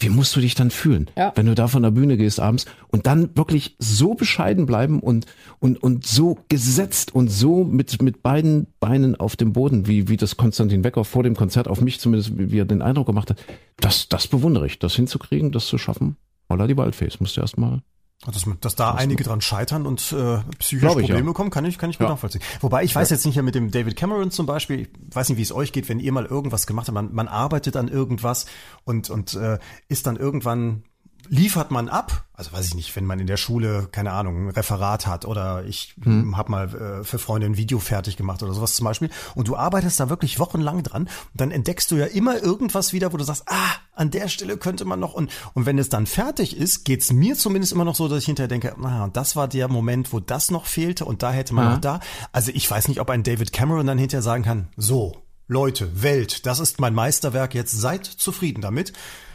[0.00, 1.32] wie musst du dich dann fühlen, Ja.
[1.36, 5.26] wenn du da von der Bühne gehst abends und dann wirklich so bescheiden bleiben und,
[5.60, 10.16] und, und so gesetzt und so mit, mit beiden Beinen auf dem Boden, wie, wie
[10.16, 13.44] das Konstantin Wecker vor dem Konzert auf mich zumindest, wie, er den Eindruck gemacht hat,
[13.76, 16.16] das, das bewundere ich, das hinzukriegen, das zu schaffen.
[16.50, 17.82] Holla die Waldfee, musst du erstmal
[18.24, 21.32] Dass, dass da einige dran scheitern und äh, psychische ich, Probleme ja.
[21.32, 22.12] kommen, kann ich, kann ich gut Ja.
[22.14, 22.40] nachvollziehen.
[22.60, 25.38] Wobei ich weiß jetzt nicht ja mit dem David Cameron zum Beispiel, ich weiß nicht,
[25.38, 28.46] wie es euch geht, wenn ihr mal irgendwas gemacht habt, man, man arbeitet an irgendwas
[28.84, 29.58] und, und äh,
[29.88, 30.82] ist dann irgendwann
[31.28, 34.50] liefert man ab, also weiß ich nicht, wenn man in der Schule, keine Ahnung, ein
[34.50, 36.36] Referat hat oder ich hm.
[36.36, 39.56] habe mal äh, für Freunde ein Video fertig gemacht oder sowas zum Beispiel und du
[39.56, 43.24] arbeitest da wirklich wochenlang dran und dann entdeckst du ja immer irgendwas wieder, wo du
[43.24, 46.84] sagst, ah, an der Stelle könnte man noch und, und wenn es dann fertig ist,
[46.84, 50.12] geht's mir zumindest immer noch so, dass ich hinterher denke, ah, das war der Moment,
[50.12, 51.70] wo das noch fehlte und da hätte man Ja.
[51.72, 52.00] noch da.
[52.32, 55.16] Also ich weiß nicht, ob ein David Cameron dann hinterher sagen kann, so,
[55.48, 58.92] Leute, Welt, das ist mein Meisterwerk, jetzt seid zufrieden damit.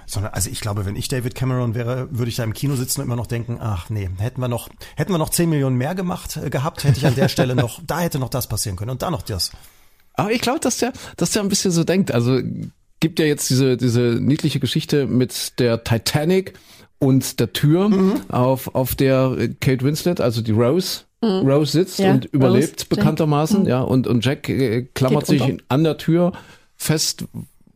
[0.07, 2.99] Sondern, also ich glaube, wenn ich David Cameron wäre, würde ich da im Kino sitzen
[2.99, 5.95] und immer noch denken, ach nee, hätten wir noch, hätten wir noch 10 Millionen mehr
[5.95, 8.91] gemacht, äh, gehabt, hätte ich an der Stelle noch, da hätte noch das passieren können
[8.91, 9.51] und da noch das.
[10.15, 12.11] Aber ich glaube, dass der, dass der ein bisschen so denkt.
[12.11, 12.41] Also
[13.01, 16.53] gibt ja jetzt diese, diese niedliche Geschichte mit der Titanic
[16.99, 17.89] und der Tür,
[18.29, 22.89] auf, auf der Kate Winslet, also die Rose, Rose sitzt Ja, und überlebt Rose, Jack.
[22.89, 25.53] bekanntermaßen, ja, und, und Jack äh, klammert Geht sich runter.
[25.55, 26.31] in- an der Tür
[26.77, 27.25] fest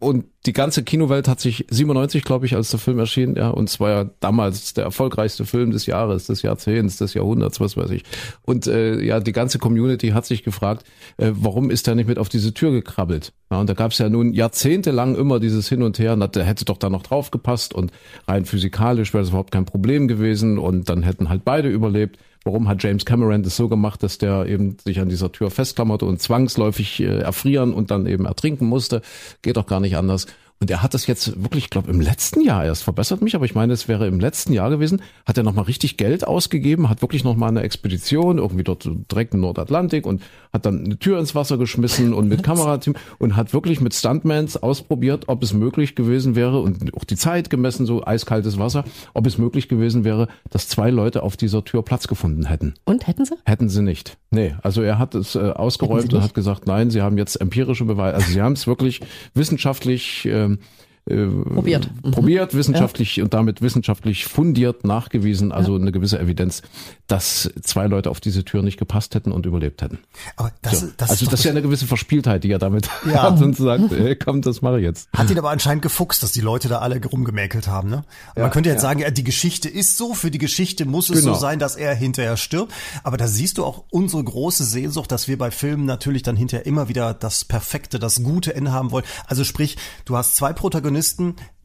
[0.06, 3.70] und die ganze Kinowelt hat sich 97, glaube ich, als der Film erschien, ja, und
[3.70, 7.90] es war ja damals der erfolgreichste Film des Jahres, des Jahrzehnts, des Jahrhunderts, was weiß
[7.90, 8.04] ich.
[8.44, 10.86] Und äh, ja, die ganze Community hat sich gefragt,
[11.18, 13.34] äh, warum ist er nicht mit auf diese Tür gekrabbelt?
[13.50, 16.42] Ja, und da gab es ja nun jahrzehntelang immer dieses Hin und Her, und da
[16.42, 17.92] hätte doch da noch drauf gepasst und
[18.28, 22.20] rein physikalisch wäre das überhaupt kein Problem gewesen und dann hätten halt beide überlebt.
[22.48, 26.06] Warum hat James Cameron das so gemacht, dass der eben sich an dieser Tür festklammerte
[26.06, 29.02] und zwangsläufig äh, erfrieren und dann eben ertrinken musste?
[29.42, 30.28] Geht doch gar nicht anders.
[30.62, 33.44] Und er hat das jetzt wirklich, ich glaube, im letzten Jahr erst verbessert mich, aber
[33.44, 37.02] ich meine, es wäre im letzten Jahr gewesen, hat er nochmal richtig Geld ausgegeben, hat
[37.02, 41.36] wirklich nochmal eine Expedition, irgendwie dort direkt im Nordatlantik und hat dann eine Tür ins
[41.36, 46.36] Wasser geschmissen und mit Kamerateam und hat wirklich mit Stuntmans ausprobiert, ob es möglich gewesen
[46.36, 50.70] wäre und auch die Zeit gemessen, so eiskaltes Wasser, ob es möglich gewesen wäre, dass
[50.70, 52.76] zwei Leute auf dieser Tür Platz gefunden hätten.
[52.86, 53.36] Und hätten sie?
[53.46, 54.18] Hätten sie nicht.
[54.32, 57.86] Nee, also er hat es äh, ausgeräumt und hat gesagt, nein, sie haben jetzt empirische
[57.86, 59.02] Beweise, also sie haben es wirklich
[59.34, 60.60] wissenschaftlich ähm,
[61.08, 61.90] äh, Probiert.
[62.04, 62.12] Mhm.
[62.12, 66.64] probiert, wissenschaftlich und damit wissenschaftlich fundiert nachgewiesen, also eine gewisse Evidenz,
[67.08, 70.00] dass zwei Leute auf diese Tür nicht gepasst hätten und überlebt hätten.
[70.36, 70.88] Aber das, So.
[70.98, 73.22] das also ist das ist doch ja eine gewisse Verspieltheit, die er damit Ja.
[73.24, 75.08] hat und sagt, ey, komm, das mache ich jetzt.
[75.16, 77.90] Hat ihn aber anscheinend gefuchst, dass die Leute da alle rumgemäkelt haben.
[77.90, 78.04] Ne?
[78.36, 81.36] Man könnte jetzt sagen, ja, die Geschichte ist so, für die Geschichte muss es Genau.
[81.36, 82.74] so sein, dass er hinterher stirbt.
[83.04, 86.66] Aber da siehst du auch unsere große Sehnsucht, dass wir bei Filmen natürlich dann hinterher
[86.66, 89.06] immer wieder das perfekte, das gute Ende haben wollen.
[89.28, 90.95] Also sprich, du hast zwei Protagonisten,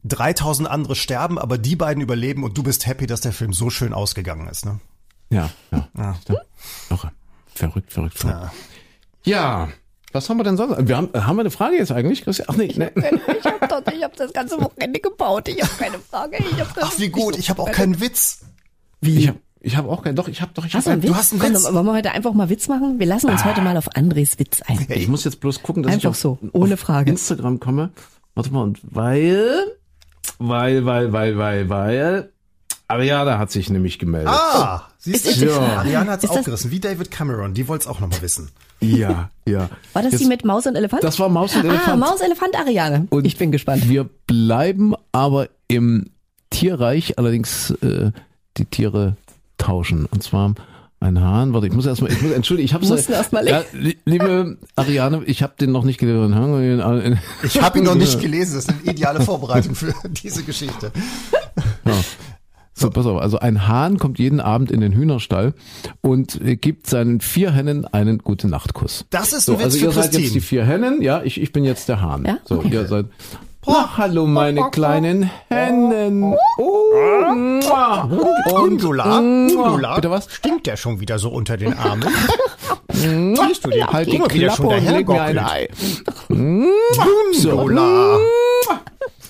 [0.03, 3.69] 3000 andere sterben, aber die beiden überleben und du bist happy, dass der Film so
[3.69, 4.65] schön ausgegangen ist.
[4.65, 4.79] Ne?
[5.29, 5.87] Ja, ja.
[5.97, 6.15] Ja.
[6.89, 7.11] Irre.
[7.53, 8.51] Verrückt, verrückt, verrückt.
[9.23, 9.69] Ja.
[10.13, 10.87] Was haben wir denn sonst?
[10.87, 12.47] Wir haben, haben wir eine Frage jetzt eigentlich, Christian?
[12.51, 12.89] Ach nee, nee.
[13.39, 15.47] Ich hab, doch, ich hab das ganze Wochenende gebaut.
[15.47, 16.37] Ich habe keine Frage.
[16.37, 18.41] Ich hab das Ach, wie gut, ich habe auch keinen Witz.
[19.01, 21.03] Ich habe ich hab auch kein, doch, ich habe doch, ich Hast habe du einen
[21.03, 21.11] Witz?
[21.11, 21.71] du hast einen Witz?
[21.71, 22.99] wollen wir heute einfach mal Witz machen?
[22.99, 24.85] Wir lassen uns heute mal auf Andres Witz ein.
[24.89, 27.11] Ich muss jetzt bloß gucken, dass Einfach ich auf, so, ohne auf Frage.
[27.11, 27.91] Instagram komme.
[28.35, 29.63] Warte mal, und weil,
[30.39, 32.29] weil, weil, weil, weil, weil,
[32.87, 34.29] Ariana hat sich nämlich gemeldet.
[34.33, 35.45] Ah, siehst Ist- du?
[35.47, 35.59] Ja.
[35.79, 37.53] Ariane hat's Ist das- aufgerissen, wie David Cameron.
[37.53, 38.49] Die wollte es auch nochmal wissen.
[38.81, 39.69] Ja, ja.
[39.93, 41.03] War das Jetzt- die mit Maus und Elefant?
[41.03, 41.99] Das war Maus und Ah, Elefant.
[41.99, 43.07] Maus, Elefant, Ariane.
[43.11, 43.87] Und ich bin gespannt.
[43.87, 46.09] Wir bleiben aber im
[46.49, 48.11] Tierreich, allerdings äh,
[48.57, 49.15] die Tiere
[49.57, 50.05] tauschen.
[50.07, 50.53] Und zwar
[51.01, 51.53] ein Hahn.
[51.53, 54.57] Warte, ich muss erstmal, ich muss, entschuldigen, ich habe Mussten erst mal ja, li- Liebe
[54.75, 56.31] Ariane, ich habe den noch nicht gelesen.
[57.43, 58.55] Ich habe ihn noch nicht gelesen.
[58.55, 59.93] Das ist eine ideale Vorbereitung für
[60.23, 60.91] diese Geschichte.
[62.73, 65.53] So, pass auf, also ein Hahn kommt jeden Abend in den Hühnerstall
[66.01, 69.05] und gibt seinen vier Hennen einen gute Nachtkuss.
[69.09, 71.39] Das ist So, ein Witz also für ihr seid jetzt die vier Hennen, ja, ich,
[71.41, 72.25] ich bin jetzt der Hahn.
[72.25, 72.37] Ja?
[72.45, 72.69] So, Okay.
[72.71, 73.05] ihr seid.
[73.65, 76.35] Na, hallo meine kleinen Hennen.
[76.57, 78.01] Oh, mua.
[78.03, 79.63] und Gundula, mua.
[79.63, 80.27] Gundula, Bitte was?
[80.31, 82.07] stinkt der schon wieder so unter den Armen?
[82.89, 83.85] Siehst du den?
[83.87, 85.39] Halt die Klappe schon und leg mir ein.
[85.39, 85.69] Ei.
[86.27, 88.17] Gundula.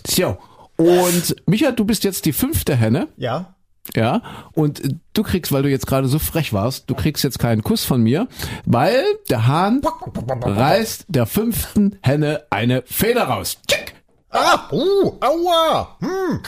[0.07, 0.37] So.
[0.77, 3.07] Und Micha, du bist jetzt die fünfte Henne.
[3.17, 3.53] Ja?
[3.95, 4.21] Ja,
[4.53, 4.81] und
[5.13, 8.01] du kriegst, weil du jetzt gerade so frech warst, du kriegst jetzt keinen Kuss von
[8.01, 8.27] mir,
[8.65, 9.81] weil der Hahn
[10.43, 13.57] reißt der fünften Henne eine Feder raus.
[13.67, 13.80] Tschick.
[14.31, 15.97] Ah, uh, aua.
[15.99, 16.39] Hm.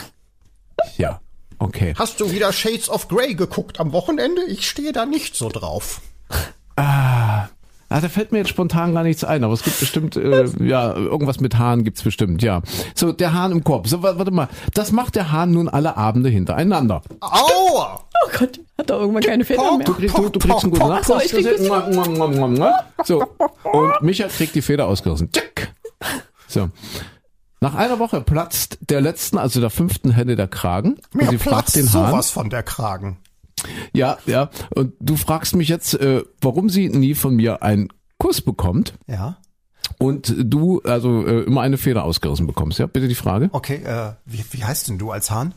[0.96, 1.20] Ja,
[1.58, 1.94] okay.
[1.98, 4.42] Hast du wieder Shades of Grey geguckt am Wochenende?
[4.44, 6.00] Ich stehe da nicht so drauf.
[6.76, 10.94] Ah, da fällt mir jetzt spontan gar nichts ein, aber es gibt bestimmt, äh, ja,
[10.94, 12.62] irgendwas mit Hahn gibt's bestimmt, ja.
[12.94, 13.86] So, der Hahn im Korb.
[13.86, 17.02] So, wa- warte mal, das macht der Hahn nun alle Abende hintereinander.
[17.20, 18.00] Aua!
[18.24, 19.86] Oh Gott, hat doch irgendwann keine Federn mehr.
[19.86, 20.88] Du kriegst, du, du kriegst einen guten
[22.54, 22.84] mua.
[23.04, 23.24] So,
[23.64, 25.30] und Micha kriegt die Feder ausgerissen.
[25.30, 25.72] Tschick.
[26.48, 26.70] So.
[27.64, 30.96] Nach einer Woche platzt der letzten, also der fünften Henne der Kragen.
[31.12, 32.10] Und Mir sie fragt platzt den Hahn.
[32.10, 33.16] sowas von der Kragen.
[33.94, 34.50] Ja, ja.
[34.74, 37.88] Und du fragst mich jetzt, äh, warum sie nie von mir einen
[38.18, 39.38] Kuss bekommt Ja?
[39.98, 42.78] und du also äh, immer eine Feder ausgerissen bekommst.
[42.78, 43.48] Ja, bitte die Frage.
[43.52, 45.54] Okay, äh, wie, wie heißt denn du als Hahn?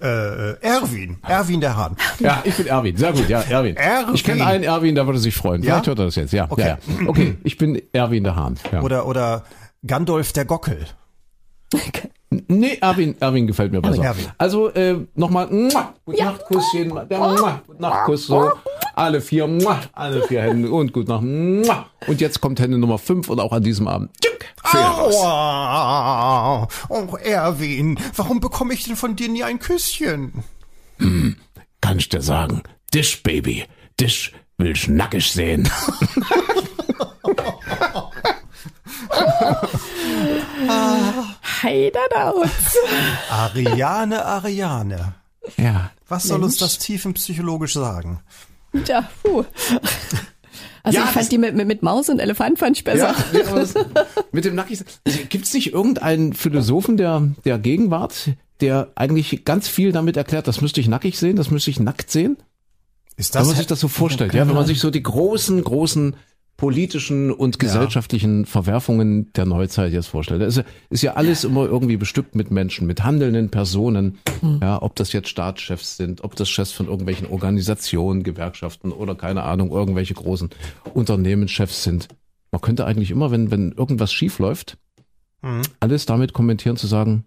[0.00, 0.06] Äh,
[0.52, 1.18] äh, Erwin.
[1.26, 1.96] Erwin der Hahn.
[2.20, 2.96] Ja, ich bin Erwin.
[2.96, 3.74] Sehr gut, ja, Erwin.
[3.76, 4.14] Erwin.
[4.14, 5.62] Ich kenne einen Erwin, der würde sich freuen.
[5.64, 5.72] Ja?
[5.72, 6.32] Vielleicht hört er das jetzt.
[6.32, 6.60] Ja, Okay.
[6.68, 7.08] ja, ja.
[7.08, 8.58] Okay, ich bin Erwin der Hahn.
[8.70, 8.82] Ja.
[8.82, 9.42] Oder, oder
[9.84, 10.86] Gandalf der Gockel.
[12.48, 14.02] Nee, Erwin, Erwin gefällt mir besser.
[14.02, 14.26] Erwin.
[14.36, 18.52] Also äh, nochmal, gute Nacht, Kusschen, der muah, gute Nacht, Kuss, so.
[18.94, 21.22] Alle vier, muah, alle vier Hände und gut Nacht.
[21.22, 24.10] Und jetzt kommt Hände Nummer fünf und auch an diesem Abend.
[24.62, 26.66] Aua!
[26.88, 30.32] Oh, Erwin, warum bekomme ich denn von dir nie ein Küsschen?
[31.80, 32.62] Kann ich dir sagen,
[32.92, 33.64] dich, Baby,
[34.00, 35.68] dich will ich nackig sehen.
[41.62, 42.48] Heiderdauz.
[43.30, 45.14] Ariane, Ariane.
[45.56, 45.90] ja.
[46.08, 48.20] Was soll uns das tiefenpsychologisch sagen?
[48.84, 49.44] Tja, puh.
[50.84, 53.14] Also Ja, ich das- fand die mit, mit, mit Maus und Elefant fand ich besser.
[53.32, 53.74] Ja, aber das,
[54.30, 54.84] mit dem nackig.
[55.28, 58.30] Gibt es nicht irgendeinen Philosophen der, der Gegenwart,
[58.60, 62.10] der eigentlich ganz viel damit erklärt, das müsste ich nackig sehen, das müsste ich nackt
[62.10, 62.36] sehen?
[63.16, 66.14] Ist Wenn man sich das so vorstellt, ja, wenn man sich so die großen, großen
[66.56, 70.40] politischen und gesellschaftlichen Verwerfungen der Neuzeit jetzt vorstellt.
[70.40, 74.18] Da ist ja, ist ja alles immer irgendwie bestückt mit Menschen, mit handelnden Personen,
[74.62, 79.42] ja, ob das jetzt Staatschefs sind, ob das Chefs von irgendwelchen Organisationen, Gewerkschaften oder keine
[79.42, 80.50] Ahnung, irgendwelche großen
[80.94, 82.08] Unternehmenschefs sind.
[82.52, 84.78] Man könnte eigentlich immer, wenn, wenn irgendwas schief läuft,
[85.80, 87.26] alles damit kommentieren zu sagen,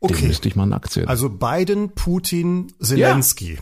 [0.00, 0.26] Okay.
[0.26, 1.08] müsste ich mal nackt sehen.
[1.08, 3.58] Also Biden, Putin, Zelensky.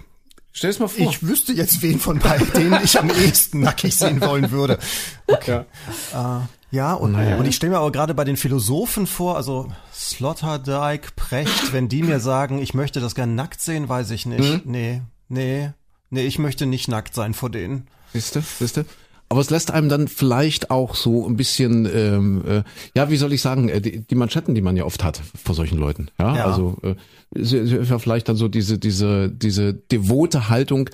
[0.54, 1.10] Stell es mal vor.
[1.10, 4.78] Ich wüsste jetzt, wen von beiden denen ich am ehesten nackig sehen wollen würde.
[5.26, 5.64] Okay.
[6.12, 9.70] Ja, äh, ja und, und ich stelle mir aber gerade bei den Philosophen vor, also
[9.92, 14.64] Sloterdijk, Precht, wenn die mir sagen, ich möchte das gern nackt sehen, weiß ich nicht.
[14.64, 15.72] Nee, nee,
[16.08, 17.88] nee, ich möchte nicht nackt sein vor denen.
[18.12, 18.86] Siehste, siehste.
[19.34, 22.62] Aber es lässt einem dann vielleicht auch so ein bisschen, ähm, äh,
[22.96, 25.56] ja, wie soll ich sagen, äh, die, die Manschetten, die man ja oft hat vor
[25.56, 26.06] solchen Leuten.
[26.20, 26.44] Ja, Ja.
[26.46, 26.94] also äh,
[27.34, 30.88] ist ja- ist ja vielleicht dann so diese, diese, diese devote Haltung,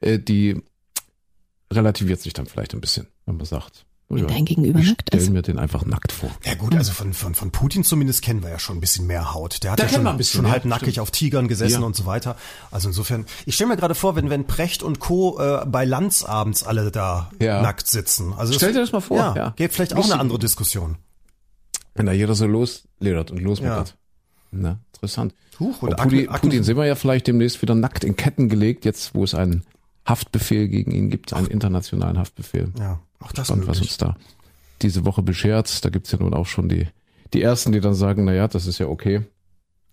[0.00, 0.60] äh, die
[1.72, 3.84] relativiert sich dann vielleicht ein bisschen, wenn man sagt,
[4.22, 5.30] ja, dein Gegenüber ich nackt stell ist.
[5.30, 6.30] mir den einfach nackt vor.
[6.44, 9.34] Ja gut, also von, von, von Putin zumindest kennen wir ja schon ein bisschen mehr
[9.34, 9.62] Haut.
[9.62, 10.98] Der hat Da ja schon, ein bisschen, schon halb nackig stimmt.
[11.02, 11.86] auf Tigern gesessen Ja.
[11.86, 12.36] und so weiter.
[12.70, 15.38] Also insofern, ich stelle mir gerade vor, wenn, wenn Precht und Co.
[15.40, 17.62] Äh, bei Lanz abends alle da Ja.
[17.62, 18.32] nackt sitzen.
[18.34, 19.50] Also Stell dir das mal vor, Ja, ja.
[19.56, 20.96] geht vielleicht auch eine andere Diskussion.
[21.94, 23.96] Wenn da jeder so losledert und losmeckert.
[24.50, 25.34] Na, interessant.
[25.60, 29.14] Huch, und Putin, Putin sehen wir ja vielleicht demnächst wieder nackt in Ketten gelegt, jetzt
[29.14, 29.64] wo es einen
[30.06, 32.72] Haftbefehl gegen ihn gibt, einen internationalen Haftbefehl.
[32.78, 34.16] Ja, auch das Spannend, was uns da
[34.82, 35.84] diese Woche beschert.
[35.84, 36.86] Da gibt's ja nun auch schon die,
[37.32, 39.22] die Ersten, die dann sagen, na ja, das ist ja okay.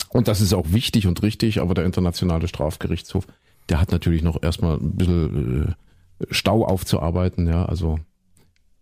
[0.09, 3.25] Und das ist auch wichtig und richtig, aber der internationale Strafgerichtshof,
[3.69, 5.75] der hat natürlich noch erstmal ein bisschen
[6.19, 7.99] äh, Stau aufzuarbeiten, ja, also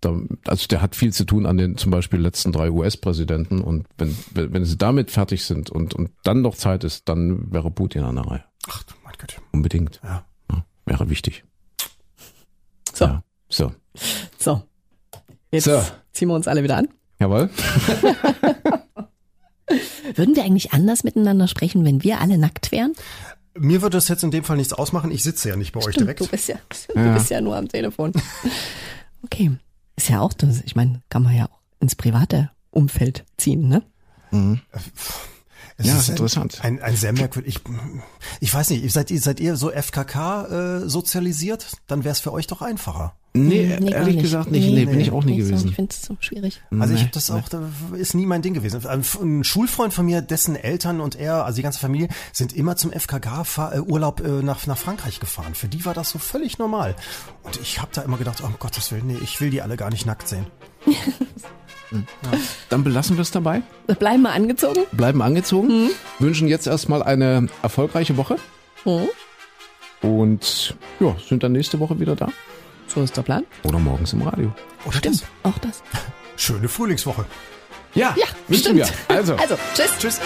[0.02, 0.18] da,
[0.48, 4.18] also der hat viel zu tun an den zum Beispiel letzten drei US-Präsidenten und wenn,
[4.34, 8.04] wenn, wenn sie damit fertig sind und, und dann noch Zeit ist, dann wäre Putin
[8.04, 8.44] an der Reihe.
[8.68, 9.42] Ach du mein Gott.
[9.52, 10.00] Unbedingt.
[10.04, 10.26] Ja.
[10.50, 11.44] Ja, wäre wichtig.
[14.40, 14.64] So, Ja.
[15.52, 15.82] Jetzt So.
[16.14, 16.88] ziehen wir uns alle wieder an.
[17.20, 17.50] Jawohl.
[20.16, 22.94] Würden wir eigentlich anders miteinander sprechen, wenn wir alle nackt wären?
[23.56, 25.12] Mir würde das jetzt in dem Fall nichts ausmachen.
[25.12, 26.22] Ich sitze ja nicht bei euch direkt.
[26.22, 26.56] Du bist ja,
[26.96, 28.14] du bist ja nur am Telefon.
[29.22, 29.52] Okay.
[29.98, 30.62] Ist ja auch das.
[30.62, 33.84] Ich meine, kann man ja auch ins private Umfeld ziehen, ne?
[35.82, 36.60] Es Ja, ist ist interessant.
[36.62, 37.56] Ein, ein sehr merkwürdig.
[37.56, 37.62] Ich,
[38.42, 41.66] ich weiß nicht, seid ihr, seid ihr so FKK äh, sozialisiert?
[41.88, 43.14] Dann wäre es für euch doch einfacher.
[43.34, 44.24] Nee, Nee, ehrlich nicht.
[44.24, 44.68] gesagt nicht.
[44.74, 45.54] Nee, bin ich auch nie Nicht so.
[45.54, 45.76] Ich gewesen.
[45.76, 46.62] finde es so schwierig.
[46.72, 47.62] Also ich Nee, habe das auch, da
[47.94, 48.86] ist nie mein Ding gewesen.
[48.88, 52.76] Ein, ein Schulfreund von mir, dessen Eltern und er, also die ganze Familie, sind immer
[52.76, 55.54] zum FKK-Urlaub äh, nach, nach Frankreich gefahren.
[55.56, 56.96] Für die war das so völlig normal.
[57.44, 59.78] Und ich habe da immer gedacht, oh, um Gottes Willen, nee, ich will die alle
[59.78, 60.48] gar nicht nackt sehen.
[62.70, 64.82] Dann belassen wir es dabei, Wir bleiben mal angezogen.
[64.92, 68.36] bleiben angezogen, wünschen jetzt erstmal eine erfolgreiche Woche
[68.86, 69.10] Mhm.
[70.02, 72.30] und ja, sind dann nächste Woche wieder da
[72.88, 73.44] So ist der Plan.
[73.64, 74.54] oder morgens im Radio.
[74.86, 75.24] Oder das?
[75.44, 75.82] Auch das.
[76.38, 77.26] Schöne Frühlingswoche.
[77.96, 78.78] Ja, Ja, wünschen stimmt.
[79.10, 79.16] wir.
[79.16, 79.92] Also, Also, tschüss.
[80.00, 80.22] Tschüss.